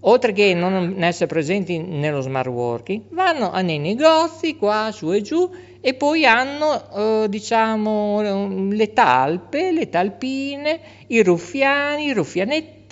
oltre 0.07 0.33
che 0.33 0.55
non 0.55 1.03
essere 1.03 1.27
presenti 1.27 1.79
nello 1.79 2.21
smart 2.21 2.49
working, 2.49 3.03
vanno 3.11 3.53
nei 3.63 3.79
negozi 3.79 4.57
qua 4.57 4.91
su 4.93 5.13
e 5.13 5.23
giù 5.23 5.51
e 5.81 5.95
poi 5.95 6.25
hanno 6.25 7.23
eh, 7.25 7.29
diciamo 7.29 8.69
le 8.71 8.93
talpe, 8.93 9.73
le 9.73 9.89
talpine, 9.89 10.81
i 11.09 11.23
ruffiani, 11.23 12.07
i 12.07 12.13
ruffianetti, 12.13 12.84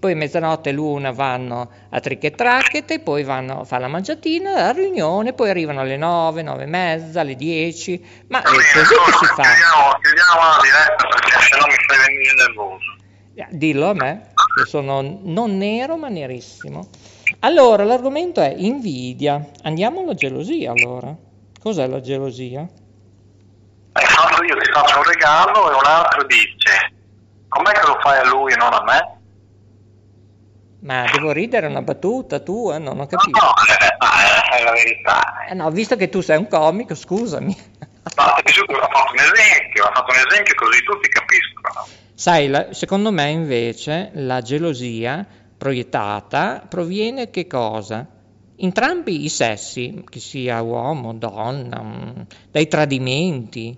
poi 0.00 0.14
mezzanotte 0.14 0.72
l'una 0.72 1.12
vanno 1.12 1.70
a 1.90 2.00
trick 2.00 2.24
e 2.24 2.30
tracket, 2.32 3.00
poi 3.00 3.22
vanno 3.22 3.60
a 3.60 3.64
fare 3.64 3.82
la 3.82 3.88
mangiatina, 3.88 4.52
la 4.52 4.72
riunione, 4.72 5.32
poi 5.32 5.50
arrivano 5.50 5.80
alle 5.80 5.96
9, 5.96 6.42
9 6.42 6.62
e 6.62 6.66
mezza, 6.66 7.20
alle 7.20 7.36
10, 7.36 8.24
ma 8.28 8.40
è 8.40 8.42
così 8.42 8.58
che 8.58 8.84
si 8.84 9.26
fa. 9.26 9.42
Chiudiamo, 9.42 9.98
chiudiamo 10.00 10.40
la 10.40 10.58
diretta 10.62 11.06
perché 11.08 11.40
se 11.40 11.58
no 11.58 11.66
mi 11.66 11.74
fai 11.86 11.98
venire 12.06 12.34
nervoso. 12.34 12.96
Eh, 13.34 13.46
dillo 13.50 13.90
a 13.90 13.94
me, 13.94 14.32
che 14.56 14.68
sono 14.68 15.20
non 15.22 15.56
nero 15.56 15.96
ma 15.96 16.08
nerissimo. 16.08 16.88
Allora, 17.40 17.84
l'argomento 17.84 18.40
è 18.40 18.54
invidia. 18.56 19.50
Andiamo 19.62 20.00
alla 20.00 20.14
gelosia 20.14 20.72
allora. 20.72 21.14
Cos'è 21.60 21.86
la 21.86 22.00
gelosia? 22.00 22.66
Quando 23.92 24.44
io 24.44 24.56
ti 24.58 24.70
faccio 24.72 24.98
un 24.98 25.04
regalo 25.04 25.70
e 25.70 25.74
un 25.74 25.84
altro 25.84 26.24
dice 26.24 26.92
com'è 27.48 27.72
che 27.72 27.86
lo 27.86 27.98
fai 28.00 28.18
a 28.18 28.28
lui 28.28 28.52
e 28.52 28.56
non 28.56 28.72
a 28.72 28.82
me? 28.82 29.13
Ma 30.84 31.04
devo 31.10 31.32
ridere 31.32 31.66
una 31.66 31.80
battuta 31.80 32.40
tua? 32.40 32.78
Non 32.78 33.00
ho 33.00 33.06
capito. 33.06 33.38
No, 33.40 33.46
no 33.46 34.54
eh, 34.54 34.58
è 34.58 34.62
la 34.62 34.72
verità. 34.72 35.46
Eh 35.48 35.54
no, 35.54 35.70
visto 35.70 35.96
che 35.96 36.10
tu 36.10 36.20
sei 36.20 36.36
un 36.36 36.46
comico, 36.46 36.94
scusami. 36.94 37.56
No, 38.16 38.22
ho 38.22 38.26
fatto 38.26 39.12
un 39.12 39.18
esempio, 39.18 39.84
ho 39.84 39.90
fatto 39.92 40.12
un 40.12 40.18
esempio 40.28 40.54
così 40.56 40.82
tutti 40.82 41.08
capiscono. 41.08 41.86
Sai, 42.14 42.48
la, 42.48 42.72
secondo 42.72 43.10
me 43.10 43.30
invece 43.30 44.10
la 44.12 44.42
gelosia 44.42 45.26
proiettata 45.56 46.66
proviene 46.68 47.30
che 47.30 47.46
cosa? 47.46 48.06
entrambi 48.56 49.24
i 49.24 49.28
sessi, 49.28 50.04
che 50.08 50.20
sia 50.20 50.60
uomo, 50.60 51.14
donna, 51.14 51.82
mm, 51.82 52.20
dai 52.50 52.68
tradimenti, 52.68 53.76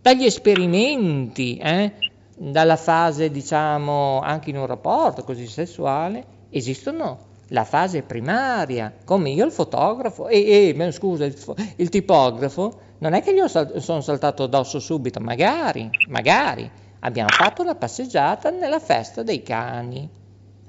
dagli 0.00 0.24
esperimenti, 0.24 1.56
eh? 1.56 1.92
dalla 2.36 2.76
fase 2.76 3.30
diciamo 3.30 4.20
anche 4.20 4.50
in 4.50 4.58
un 4.58 4.66
rapporto 4.66 5.24
così 5.24 5.46
sessuale, 5.46 6.36
esistono 6.50 7.26
la 7.48 7.64
fase 7.64 8.02
primaria, 8.02 8.92
come 9.04 9.30
io 9.30 9.44
il 9.44 9.52
fotografo, 9.52 10.28
e, 10.28 10.74
e 10.76 10.92
scusa, 10.92 11.24
il, 11.24 11.36
il, 11.76 11.88
tipografo, 11.88 12.80
non 12.98 13.14
è 13.14 13.22
che 13.22 13.34
gli 13.34 13.46
sal- 13.48 13.80
sono 13.80 14.00
saltato 14.00 14.42
addosso 14.42 14.78
subito, 14.78 15.20
magari, 15.20 15.90
magari, 16.08 16.70
abbiamo 17.00 17.30
fatto 17.30 17.62
la 17.62 17.74
passeggiata 17.74 18.50
nella 18.50 18.80
festa 18.80 19.22
dei 19.22 19.42
cani. 19.42 20.08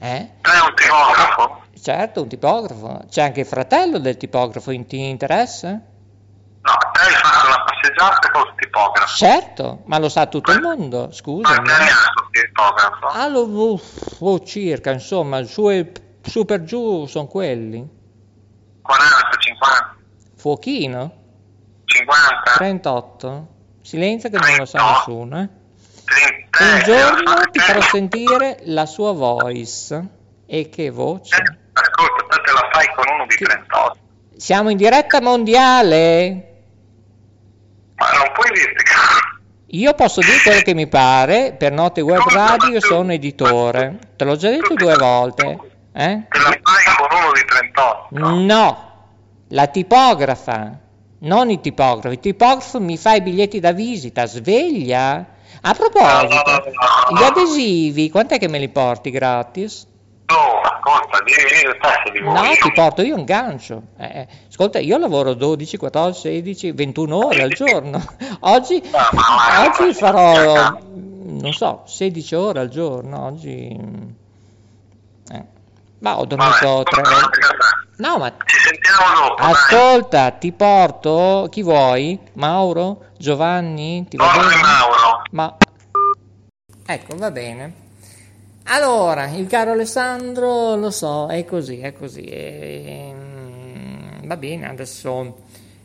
Eh? 0.02 0.08
È 0.08 0.50
un 0.66 0.74
tipografo? 0.76 1.62
Certo, 1.82 2.22
un 2.22 2.28
tipografo. 2.30 3.02
C'è 3.10 3.22
anche 3.24 3.42
il 3.42 3.46
fratello 3.46 3.98
del 3.98 4.16
tipografo, 4.16 4.72
ti 4.86 5.10
interessa? 5.10 5.72
No, 5.72 6.74
te 7.80 7.88
hai 7.88 7.94
fatto 7.94 8.28
una 8.28 8.30
passeggiata 8.30 8.32
con 8.32 8.42
il 8.48 8.54
tipografo. 8.56 9.16
Certo, 9.16 9.82
ma 9.86 9.98
lo 10.00 10.10
sa 10.10 10.26
tutto 10.28 10.52
il 10.52 10.62
mondo, 10.62 11.12
scusa. 11.12 11.62
Ma 11.62 11.78
è 11.78 11.88
tipografo? 12.32 13.08
Ah, 13.08 13.28
lo, 13.28 13.42
oh, 13.42 13.82
oh, 14.20 14.44
circa, 14.44 14.92
insomma, 14.92 15.44
su, 15.44 15.70
e, 15.70 15.92
su 16.22 16.46
per 16.46 16.64
giù 16.64 17.06
sono 17.06 17.28
quelli. 17.28 17.88
40, 18.82 19.30
50. 19.38 19.96
Fuochino? 20.36 21.14
50. 21.86 22.52
38. 22.56 23.48
Silenzio 23.82 24.30
che 24.30 24.38
non 24.38 24.56
lo 24.58 24.66
sa 24.66 24.92
nessuno, 24.92 25.42
eh. 25.42 25.50
30. 26.06 26.64
Un 26.64 26.80
giorno 26.84 27.42
ti 27.52 27.60
farò 27.60 27.82
sentire 27.82 28.60
la 28.66 28.86
sua 28.86 29.12
voice. 29.14 30.18
E 30.46 30.70
che 30.70 30.90
voce? 30.90 31.36
Eh, 31.36 31.58
ascolta, 31.74 32.38
te 32.42 32.52
la 32.52 32.70
fai 32.72 32.88
con 32.96 33.06
uno 33.14 33.26
di 33.28 33.36
38. 33.36 33.98
Siamo 34.36 34.70
in 34.70 34.78
diretta 34.78 35.22
mondiale. 35.22 36.49
Non 38.18 38.32
puoi 38.34 38.50
dirti 38.54 38.84
che... 38.84 38.94
Io 39.72 39.94
posso 39.94 40.22
dire 40.22 40.40
quello 40.42 40.62
che 40.62 40.74
mi 40.74 40.88
pare, 40.88 41.56
per 41.58 41.72
Note 41.72 42.02
Web 42.02 42.28
Radio 42.28 42.70
io 42.70 42.82
sono 42.82 43.14
editore. 43.14 44.00
Te 44.16 44.26
l'ho 44.26 44.36
già 44.36 44.50
detto 44.50 44.74
due 44.74 44.96
volte. 44.96 45.60
Eh? 45.94 46.24
Te 46.28 46.40
la 46.40 46.58
fai 46.62 46.96
con 46.98 47.20
uno 47.20 47.32
di 47.34 47.46
38. 47.46 48.08
No, 48.46 48.90
la 49.50 49.68
tipografa, 49.68 50.80
non 51.20 51.50
i 51.52 51.60
tipografi. 51.60 52.16
Il 52.16 52.20
tipografo 52.20 52.80
mi 52.80 52.98
fa 52.98 53.14
i 53.14 53.22
biglietti 53.22 53.60
da 53.60 53.72
visita, 53.72 54.26
sveglia. 54.26 55.38
A 55.62 55.74
proposito, 55.74 56.64
gli 57.16 57.24
adesivi, 57.24 58.10
quant'è 58.10 58.40
che 58.40 58.48
me 58.48 58.60
li 58.60 58.70
porti 58.70 59.12
gratis? 59.12 59.86
Oh, 60.28 60.62
ascolta, 60.92 61.78
tasso 61.80 62.12
di 62.12 62.20
No, 62.22 62.42
ti 62.62 62.72
porto 62.74 63.02
io 63.02 63.16
un 63.16 63.26
gancio. 63.26 63.84
Eh, 63.98 64.06
eh, 64.06 64.28
ascolta, 64.50 64.80
io 64.80 64.98
lavoro 64.98 65.34
12, 65.34 65.78
14, 65.78 66.20
16, 66.20 66.72
21 66.72 67.26
ore 67.26 67.42
al 67.42 67.52
giorno. 67.52 68.04
Oggi, 68.42 68.82
oggi 68.82 69.94
farò, 69.94 70.78
non 70.94 71.54
so, 71.54 71.84
16 71.86 72.36
ore 72.36 72.60
al 72.60 72.70
giorno. 72.70 73.26
Oggi... 73.26 73.78
Eh. 75.32 75.44
Ma 76.00 76.18
ho 76.18 76.26
dormito 76.26 76.84
tre 76.84 77.02
ore. 77.02 77.30
No, 77.98 78.18
ma 78.18 78.32
Ci 78.46 78.58
sentiamo 78.58 79.28
dopo. 79.28 79.42
dai. 79.42 79.52
ascolta, 79.52 80.32
ti 80.32 80.54
porto, 80.54 81.48
chi 81.52 81.62
vuoi? 81.62 82.18
Mauro? 82.34 83.08
Giovanni? 83.18 84.08
Ti 84.08 84.16
va 84.16 84.24
Portami 84.24 84.48
bene? 84.48 84.62
Mauro. 84.62 85.22
Ma 85.32 85.58
ecco, 86.86 87.18
va 87.18 87.32
bene. 87.32 87.74
Allora, 88.72 89.28
il 89.32 89.48
caro 89.48 89.72
Alessandro, 89.72 90.76
lo 90.76 90.92
so, 90.92 91.26
è 91.28 91.44
così, 91.44 91.80
è 91.80 91.92
così. 91.92 92.22
ehm, 92.22 94.28
va 94.28 94.38
bene, 94.38 94.70
adesso 94.70 95.38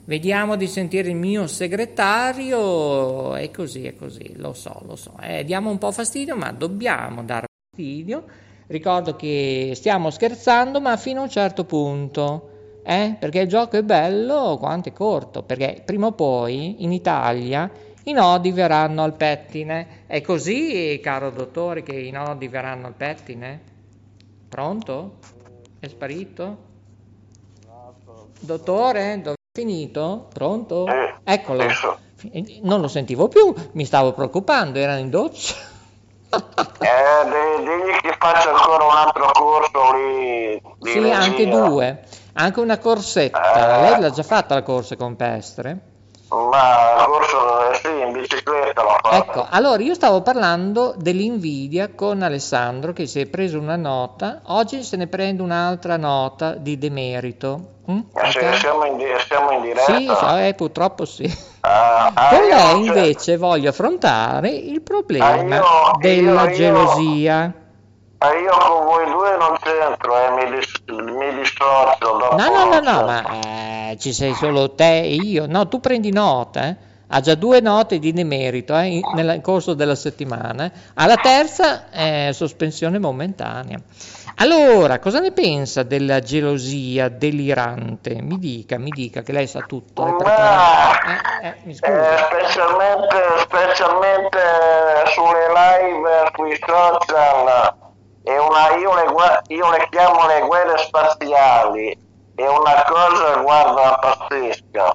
vediamo 0.04 0.54
di 0.56 0.66
sentire 0.66 1.08
il 1.08 1.16
mio 1.16 1.46
segretario. 1.46 3.34
È 3.36 3.50
così, 3.50 3.86
è 3.86 3.96
così, 3.96 4.34
lo 4.36 4.52
so, 4.52 4.82
lo 4.86 4.96
so. 4.96 5.14
Eh, 5.22 5.44
diamo 5.44 5.70
un 5.70 5.78
po' 5.78 5.92
fastidio, 5.92 6.36
ma 6.36 6.52
dobbiamo 6.52 7.22
dare 7.22 7.46
fastidio. 7.70 8.24
Ricordo 8.66 9.16
che 9.16 9.72
stiamo 9.74 10.10
scherzando, 10.10 10.78
ma 10.82 10.98
fino 10.98 11.20
a 11.20 11.22
un 11.22 11.30
certo 11.30 11.64
punto. 11.64 12.50
Eh? 12.84 13.16
Perché 13.18 13.38
il 13.40 13.48
gioco 13.48 13.78
è 13.78 13.82
bello 13.82 14.58
quanto 14.58 14.90
è 14.90 14.92
corto, 14.92 15.42
perché 15.42 15.80
prima 15.86 16.08
o 16.08 16.12
poi 16.12 16.84
in 16.84 16.92
Italia 16.92 17.70
i 18.04 18.12
nodi 18.12 18.52
verranno 18.52 19.02
al 19.02 19.14
pettine. 19.14 20.04
È 20.06 20.20
così, 20.20 21.00
caro 21.02 21.30
dottore, 21.30 21.82
che 21.82 21.92
i 21.94 22.10
nodi 22.10 22.48
verranno 22.48 22.86
al 22.86 22.92
pettine? 22.94 23.60
Pronto? 24.48 25.18
È 25.78 25.86
sparito? 25.88 26.72
Dottore, 28.40 29.20
dove 29.22 29.36
è 29.36 29.58
finito? 29.58 30.28
Pronto? 30.32 30.86
Eh, 30.86 31.14
Eccolo. 31.24 31.64
Eh, 32.30 32.60
Non 32.62 32.80
lo 32.80 32.88
sentivo 32.88 33.28
più, 33.28 33.52
mi 33.72 33.84
stavo 33.84 34.12
preoccupando, 34.12 34.78
era 34.78 34.96
in 34.96 35.10
doccia. 35.10 35.54
Eh, 36.84 37.24
di- 37.26 37.62
digli 37.64 37.96
che 38.00 38.16
faccia 38.18 38.52
ancora 38.52 38.84
un 38.84 38.90
altro 38.90 39.30
corso 39.32 39.92
lì. 39.94 40.60
Sì, 40.80 40.98
anche 41.10 41.44
regia. 41.44 41.64
due. 41.66 42.02
Anche 42.34 42.60
una 42.60 42.78
corsetta. 42.78 43.80
Lei 43.80 44.00
l'ha 44.00 44.10
già 44.10 44.24
fatta 44.24 44.54
la 44.54 44.62
corsa 44.62 44.96
campestre? 44.96 45.78
Ma 46.30 46.96
il 46.98 47.04
corso, 47.04 47.70
eh, 47.70 47.74
sì, 47.76 47.88
in 47.88 48.12
bicicletta 48.12 48.82
l'ho 48.82 48.88
fatto. 48.88 48.93
Ecco, 49.10 49.46
allora 49.50 49.82
io 49.82 49.92
stavo 49.94 50.22
parlando 50.22 50.94
dell'invidia 50.96 51.90
con 51.94 52.22
Alessandro 52.22 52.92
che 52.94 53.06
si 53.06 53.20
è 53.20 53.26
preso 53.26 53.58
una 53.58 53.76
nota, 53.76 54.40
oggi 54.46 54.82
se 54.82 54.96
ne 54.96 55.06
prende 55.08 55.42
un'altra 55.42 55.96
nota 55.98 56.54
di 56.54 56.78
demerito. 56.78 57.72
Mm? 57.90 57.98
Ma 58.14 58.30
se 58.30 58.38
Ok? 58.38 58.54
siamo 58.56 58.84
in, 58.86 58.98
siamo 59.28 59.50
in 59.52 59.60
diretta? 59.60 59.92
Sì, 59.92 60.06
sì, 60.14 60.46
eh, 60.46 60.54
purtroppo 60.54 61.04
sì. 61.04 61.30
Ah, 61.60 62.12
ah, 62.14 62.28
Con 62.30 62.48
io 62.48 62.54
lei 62.56 62.86
invece 62.86 63.36
voglio 63.36 63.68
affrontare 63.70 64.48
il 64.48 64.80
problema 64.80 65.56
Ah, 65.56 65.56
io- 65.56 65.98
della 65.98 66.32
io- 66.44 66.48
io- 66.48 66.54
gelosia. 66.54 67.54
ah, 68.18 68.32
io 68.34 68.50
con 68.50 68.84
voi 68.86 69.04
due 69.10 69.36
non 69.36 69.56
c'entro, 69.60 70.16
eh, 70.16 70.30
mi, 70.30 70.56
dis- 70.56 70.82
mi 70.86 71.34
dissocio. 71.34 71.96
dopo 72.00 72.36
No, 72.36 72.48
no, 72.48 72.64
no, 72.64 72.80
no, 72.80 73.04
ma 73.04 73.90
eh, 73.90 73.96
ci 73.98 74.14
sei 74.14 74.32
solo 74.34 74.70
te 74.74 75.00
e 75.02 75.14
io. 75.14 75.46
No, 75.46 75.68
tu 75.68 75.78
prendi 75.80 76.10
nota, 76.10 76.68
eh. 76.68 76.76
Ha 77.06 77.20
già 77.20 77.34
due 77.34 77.60
note 77.60 77.98
di 77.98 78.12
demerito 78.12 78.76
eh, 78.76 78.86
in- 78.86 79.02
nel 79.14 79.40
corso 79.42 79.74
della 79.74 79.94
settimana. 79.94 80.64
eh. 80.64 80.72
Alla 80.94 81.16
terza, 81.16 81.90
eh, 81.90 82.30
sospensione 82.32 82.98
momentanea. 82.98 83.78
Allora, 84.36 84.98
cosa 84.98 85.20
ne 85.20 85.30
pensa 85.30 85.84
della 85.84 86.18
gelosia 86.20 87.08
delirante? 87.08 88.20
Mi 88.20 88.38
dica, 88.38 88.78
mi 88.78 88.90
dica 88.90 89.22
che 89.22 89.32
lei 89.32 89.46
sa 89.46 89.60
tutto. 89.60 90.02
Ma- 90.02 90.14
preparato. 90.16 91.06
Eh, 91.42 91.46
eh, 91.48 91.54
mi 91.62 91.72
Eh, 91.72 91.76
scusi. 91.76 92.24
specialmente, 92.24 93.16
specialmente 93.42 94.38
sulle 95.14 95.46
live 95.54 96.30
sui 96.34 96.58
social, 96.66 97.74
è 98.24 98.36
una, 98.38 98.76
io, 98.78 98.94
le, 98.94 99.54
io 99.54 99.70
le 99.70 99.86
chiamo 99.90 100.26
le 100.26 100.40
guerre 100.46 100.78
spaziali, 100.78 101.96
è 102.34 102.46
una 102.46 102.82
cosa, 102.88 103.36
guarda, 103.40 103.98
pazzesca. 104.00 104.94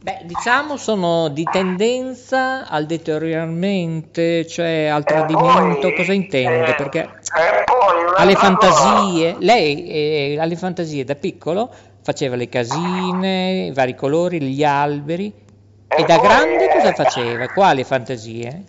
Beh, 0.00 0.20
diciamo 0.24 0.76
sono 0.76 1.28
di 1.28 1.44
tendenza 1.44 2.68
al 2.68 2.86
deterioramente, 2.86 4.46
cioè 4.46 4.86
al 4.86 5.04
tradimento. 5.04 5.88
poi, 5.88 5.92
Cosa 5.94 6.12
intende? 6.12 6.70
eh, 6.70 6.74
Perché 6.74 7.00
E 7.00 7.64
un'altra 7.66 8.22
alle 8.22 8.34
cosa- 8.34 8.46
fantasie, 8.46 9.36
lei 9.40 9.88
eh, 10.34 10.38
alle 10.40 10.56
fantasie 10.56 11.04
da 11.04 11.16
piccolo 11.16 11.68
faceva 12.00 12.36
le 12.36 12.48
casine, 12.48 13.66
i 13.66 13.72
vari 13.72 13.96
colori, 13.96 14.40
gli 14.40 14.62
alberi 14.62 15.34
e 15.88 16.02
E 16.02 16.04
da 16.04 16.16
poi, 16.16 16.28
grande 16.28 16.68
cosa 16.68 16.88
eh, 16.90 16.94
faceva? 16.94 17.48
Quali 17.48 17.82
fantasie? 17.82 18.64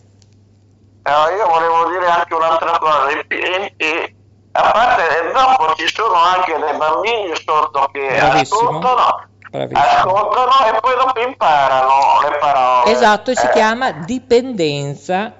Eh, 1.03 1.35
io 1.37 1.47
volevo 1.47 1.89
dire 1.91 2.07
anche 2.07 2.33
un'altra 2.33 2.77
cosa, 2.79 3.07
e- 3.27 3.73
e- 3.77 4.13
a 4.53 4.71
parte, 4.71 5.03
dopo 5.31 5.73
ci 5.75 5.87
sono 5.93 6.15
anche 6.15 6.53
dei 6.57 6.75
bambini 6.75 7.31
sotto 7.35 7.87
che 7.93 8.07
Bravissimo. 8.17 8.61
ascoltano, 8.69 9.27
Bravissimo. 9.49 9.88
ascoltano 9.88 10.51
e 10.75 10.79
poi 10.79 10.95
dopo 10.95 11.19
imparano 11.21 11.91
le 12.29 12.38
parole. 12.39 12.91
Esatto, 12.91 13.31
e 13.31 13.35
si 13.35 13.45
Eh, 13.45 13.49
chiama 13.51 13.91
dipendenza, 13.91 15.33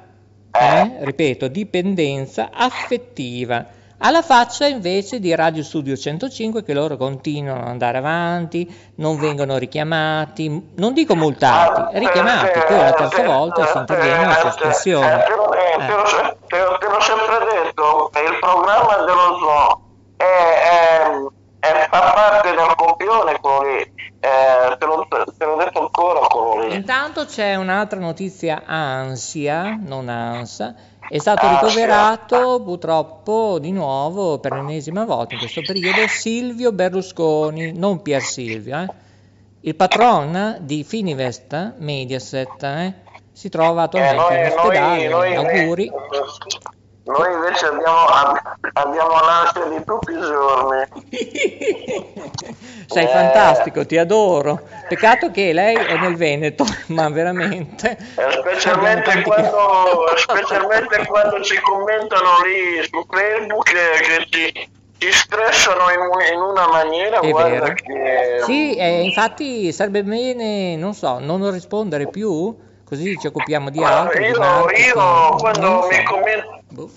eh, 0.52 0.66
Eh. 0.80 0.98
ripeto, 1.02 1.48
dipendenza 1.48 2.50
affettiva. 2.54 3.78
Alla 4.02 4.22
faccia 4.22 4.66
invece 4.66 5.20
di 5.20 5.36
Radio 5.36 5.62
Studio 5.62 5.96
105 5.98 6.64
che 6.64 6.74
loro 6.74 6.96
continuano 6.96 7.64
ad 7.64 7.68
andare 7.68 7.98
avanti, 7.98 8.94
non 8.96 9.20
vengono 9.20 9.58
richiamati, 9.58 10.72
non 10.78 10.94
dico 10.94 11.16
multati, 11.16 12.00
richiamati, 12.00 12.60
poi 12.66 12.78
la 12.78 12.94
terza 12.94 13.24
volta 13.24 13.66
si 13.66 13.78
interviene 13.78 14.24
una 14.24 14.36
sospensione. 14.36 15.22
Eh, 15.22 15.28
te, 15.28 15.36
l'ho- 15.36 15.54
eh, 15.54 15.78
te 16.48 16.88
l'ho 16.88 17.02
sempre 17.02 17.46
detto, 17.64 18.10
il 18.26 18.38
programma 18.40 18.96
dello 19.06 19.38
zoo 19.38 19.82
è, 20.16 20.24
è- 20.24 21.68
è- 21.68 21.88
fa 21.92 22.12
parte 22.14 22.52
del 22.56 22.74
copione 22.78 23.38
quello 23.42 23.62
lì, 23.64 23.98
Eh, 24.22 24.78
te, 24.78 24.86
l'ho, 24.86 25.08
te 25.38 25.46
l'ho 25.46 25.56
detto 25.58 25.80
ancora 25.82 26.20
quello 26.28 26.60
lì. 26.68 26.69
Intanto 26.80 27.26
c'è 27.26 27.56
un'altra 27.56 28.00
notizia 28.00 28.64
ansia, 28.66 29.78
non 29.82 30.10
ansa. 30.10 30.74
È 31.10 31.18
stato 31.18 31.46
Ansia. 31.46 31.60
ricoverato 31.68 32.62
purtroppo 32.64 33.58
di 33.60 33.72
nuovo 33.72 34.38
per 34.40 34.54
l'ennesima 34.54 35.06
volta 35.06 35.34
in 35.34 35.40
questo 35.40 35.62
periodo 35.62 36.08
Silvio 36.08 36.72
Berlusconi, 36.72 37.72
non 37.74 38.02
Pier 38.02 38.22
Silvio, 38.22 38.78
eh. 38.80 38.88
il 39.62 39.76
patron 39.76 40.58
di 40.62 40.84
Finivest 40.84 41.74
Mediaset. 41.78 42.64
eh. 42.64 42.94
Si 43.32 43.50
trova 43.50 43.82
Eh, 43.82 43.86
attualmente 43.86 44.52
in 44.54 44.60
ospedale. 44.60 45.08
noi, 45.08 45.36
Auguri. 45.36 45.92
noi 47.06 47.34
invece 47.34 47.66
abbiamo, 47.66 48.06
abbiamo 48.74 49.10
l'ansia 49.14 49.66
di 49.78 49.84
tutti 49.86 50.12
i 50.12 50.20
giorni. 50.20 50.86
Sei 52.86 53.04
Eh. 53.04 53.08
fantastico, 53.08 53.86
ti 53.86 53.98
adoro. 53.98 54.60
Peccato 54.90 55.32
che 55.32 55.54
lei 55.54 55.76
è 55.76 55.98
nel 56.00 56.16
Veneto, 56.16 56.66
ma 56.88 57.08
veramente. 57.10 57.92
Eh, 58.16 58.32
Specialmente 58.40 59.22
quando, 59.22 60.06
specialmente 60.18 61.06
quando 61.06 61.42
ci 61.42 61.58
commentano 61.62 62.30
lì 62.44 62.84
su 62.84 63.06
Facebook 63.08 63.70
che 63.72 64.26
ci, 64.30 64.70
ci 64.98 65.12
stressano 65.12 65.84
in, 65.92 66.34
in 66.34 66.40
una 66.42 66.68
maniera, 66.68 67.20
È 67.20 67.30
guarda 67.30 67.60
vero. 67.60 67.74
che... 67.76 68.42
Sì, 68.44 68.76
eh, 68.76 69.04
infatti 69.04 69.72
sarebbe 69.72 70.04
bene, 70.04 70.76
non 70.76 70.94
so, 70.94 71.20
non 71.20 71.50
rispondere 71.52 72.08
più, 72.10 72.54
così 72.84 73.16
ci 73.20 73.28
occupiamo 73.28 73.70
di 73.70 73.78
Guarda, 73.78 74.00
altro. 74.00 74.20
di 74.20 74.26
io, 74.26 74.34
io 74.88 74.94
non 74.96 75.38
quando 75.38 75.82
so. 75.84 75.88
mi 75.90 76.04
commentano, 76.04 76.62
Boh. 76.70 76.90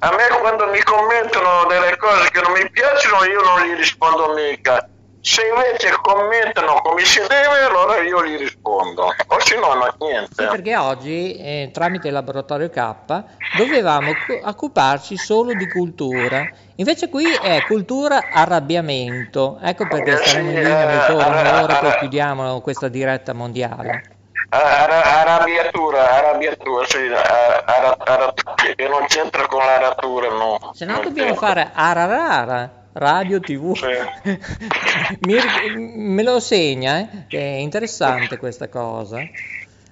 a 0.00 0.10
me 0.10 0.38
quando 0.40 0.66
mi 0.70 0.82
commentano 0.82 1.66
delle 1.68 1.96
cose 1.96 2.28
che 2.30 2.40
non 2.40 2.52
mi 2.52 2.68
piacciono 2.70 3.24
io 3.24 3.40
non 3.40 3.60
gli 3.68 3.76
rispondo 3.76 4.34
mica. 4.34 4.88
Se 5.22 5.42
invece 5.46 5.94
commentano 6.00 6.80
come 6.80 7.04
si 7.04 7.18
deve, 7.20 7.64
allora 7.68 8.00
io 8.00 8.24
gli 8.24 8.38
rispondo. 8.38 9.04
O 9.26 9.38
se 9.40 9.56
no, 9.56 9.74
no, 9.74 9.84
Sì, 9.98 10.04
niente. 10.06 10.46
perché 10.46 10.76
oggi, 10.76 11.36
eh, 11.36 11.70
tramite 11.72 12.06
il 12.08 12.14
laboratorio 12.14 12.70
K, 12.70 13.22
dovevamo 13.50 14.14
cu- 14.14 14.40
occuparci 14.42 15.16
solo 15.18 15.52
di 15.52 15.68
cultura. 15.68 16.48
Invece 16.76 17.10
qui 17.10 17.34
è 17.34 17.62
cultura 17.66 18.28
arrabbiamento. 18.32 19.58
Ecco 19.60 19.86
perché 19.86 20.12
Eh, 20.12 20.16
staremo 20.16 20.48
sì, 20.48 20.54
in 20.56 20.62
linea 20.62 21.06
eh, 21.06 21.10
eh, 21.10 21.12
un'ora, 21.12 21.80
eh. 21.94 21.98
chiudiamo 21.98 22.60
questa 22.62 22.88
diretta 22.88 23.34
mondiale. 23.34 24.02
Arrabbiatura, 24.48 26.10
arrabbiatura, 26.18 26.84
sì, 26.86 26.96
a- 27.06 27.62
ara- 27.66 27.96
ara- 28.04 28.32
che 28.74 28.88
non 28.88 29.04
c'entra 29.06 29.46
con 29.46 29.58
l'aratura, 29.64 30.28
no. 30.28 30.58
Se 30.72 30.84
no 30.86 31.00
dobbiamo 31.00 31.34
fare 31.34 31.70
Ararara, 31.72 32.79
radio 32.92 33.40
tv. 33.40 33.74
Sì. 33.76 33.86
Mi 35.26 35.34
ri- 35.40 35.76
me 35.96 36.22
lo 36.22 36.40
segna, 36.40 36.98
eh? 36.98 37.08
È 37.28 37.36
interessante 37.38 38.36
questa 38.38 38.68
cosa. 38.68 39.18
Sì, 39.18 39.28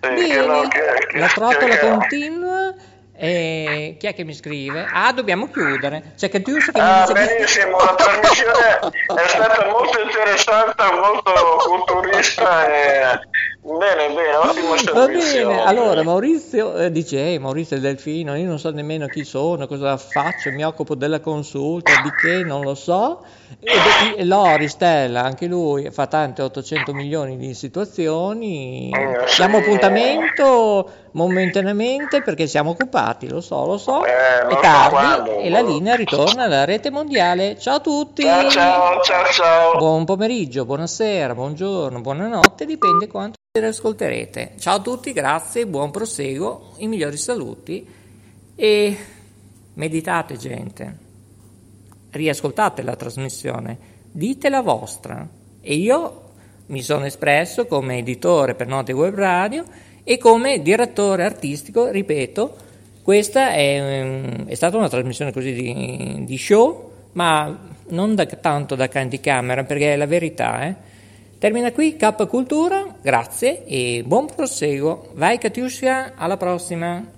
Bene, 0.00 0.26
che 0.28 0.46
no, 0.46 0.60
che- 0.62 0.78
che- 1.10 1.18
la 1.18 1.26
trottola 1.26 1.76
che- 1.76 1.88
continua. 1.88 2.74
E 3.20 3.96
chi 3.98 4.06
è 4.06 4.14
che 4.14 4.22
mi 4.22 4.32
scrive? 4.32 4.86
Ah, 4.92 5.12
dobbiamo 5.12 5.50
chiudere. 5.50 6.12
C'è 6.16 6.28
che 6.28 6.38
mi 6.38 6.44
Ah, 6.74 7.04
dice 7.04 7.12
che... 7.12 7.34
benissimo, 7.34 7.76
la 7.78 7.94
trasmissione 7.96 8.78
è 8.78 9.28
stata 9.28 9.66
molto 9.68 10.00
interessante, 10.00 10.84
molto 10.92 11.32
culturista 11.66 12.64
e 12.66 13.18
bene, 13.60 14.14
bene, 14.14 14.36
ottimo 14.36 14.68
Va 14.70 14.76
servizio. 14.78 15.48
bene, 15.48 15.62
allora 15.64 16.02
Maurizio 16.04 16.76
eh, 16.76 16.92
dice, 16.92 17.18
ehi 17.18 17.38
Maurizio 17.40 17.74
il 17.74 17.82
Delfino, 17.82 18.36
io 18.36 18.46
non 18.46 18.60
so 18.60 18.70
nemmeno 18.70 19.08
chi 19.08 19.24
sono, 19.24 19.66
cosa 19.66 19.96
faccio, 19.96 20.52
mi 20.52 20.64
occupo 20.64 20.94
della 20.94 21.18
consulta, 21.18 22.00
di 22.00 22.12
che 22.20 22.44
non 22.44 22.62
lo 22.62 22.76
so. 22.76 23.24
E, 23.60 24.24
Lori 24.24 24.68
Stella, 24.68 25.24
anche 25.24 25.46
lui, 25.46 25.90
fa 25.90 26.06
tante 26.06 26.42
800 26.42 26.92
milioni 26.92 27.36
di 27.36 27.54
situazioni. 27.54 28.90
Eh. 28.90 29.24
Diamo 29.36 29.58
appuntamento 29.58 30.88
momentaneamente 31.12 32.22
perché 32.22 32.46
siamo 32.46 32.70
occupati, 32.70 33.28
lo 33.28 33.40
so, 33.40 33.66
lo 33.66 33.76
so. 33.76 34.04
Eh, 34.04 34.46
è 34.46 34.60
tardi 34.60 34.94
quando. 34.94 35.38
e 35.38 35.50
la 35.50 35.60
linea 35.60 35.96
ritorna 35.96 36.44
alla 36.44 36.64
rete 36.64 36.90
mondiale. 36.90 37.58
Ciao 37.58 37.76
a 37.76 37.80
tutti! 37.80 38.22
Ciao, 38.22 38.48
ciao, 38.48 39.00
ciao, 39.02 39.24
ciao. 39.32 39.76
Buon 39.76 40.04
pomeriggio, 40.04 40.64
buonasera, 40.64 41.34
buongiorno, 41.34 42.00
buonanotte, 42.00 42.64
dipende 42.64 43.08
quanto 43.08 43.38
ascolterete. 43.60 44.52
Ciao 44.60 44.76
a 44.76 44.80
tutti, 44.80 45.12
grazie, 45.12 45.66
buon 45.66 45.90
proseguo, 45.90 46.74
i 46.76 46.86
migliori 46.86 47.16
saluti 47.16 47.84
e 48.54 48.96
meditate 49.74 50.36
gente, 50.36 51.06
riascoltate 52.10 52.82
la 52.82 52.96
trasmissione, 52.96 53.78
dite 54.10 54.48
la 54.48 54.60
vostra 54.60 55.26
e 55.60 55.74
io 55.74 56.22
mi 56.66 56.82
sono 56.82 57.06
espresso 57.06 57.66
come 57.66 57.98
editore 57.98 58.54
per 58.54 58.66
Note 58.66 58.92
Web 58.92 59.14
Radio 59.14 59.64
e 60.04 60.18
come 60.18 60.62
direttore 60.62 61.24
artistico, 61.24 61.88
ripeto, 61.90 62.56
questa 63.02 63.52
è, 63.52 64.04
mm, 64.04 64.46
è 64.46 64.54
stata 64.54 64.76
una 64.76 64.88
trasmissione 64.88 65.32
così 65.32 65.52
di, 65.52 66.24
di 66.24 66.38
show, 66.38 66.90
ma 67.12 67.58
non 67.88 68.14
da- 68.14 68.26
tanto 68.26 68.74
da 68.74 68.88
canticamera 68.88 69.64
perché 69.64 69.94
è 69.94 69.96
la 69.96 70.06
verità, 70.06 70.66
eh. 70.66 70.74
Termina 71.38 71.70
qui 71.70 71.96
K 71.96 72.26
Cultura, 72.26 72.96
grazie 73.00 73.64
e 73.64 74.02
buon 74.04 74.26
proseguo. 74.34 75.10
Vai 75.14 75.38
Katiuscia, 75.38 76.14
alla 76.16 76.36
prossima. 76.36 77.17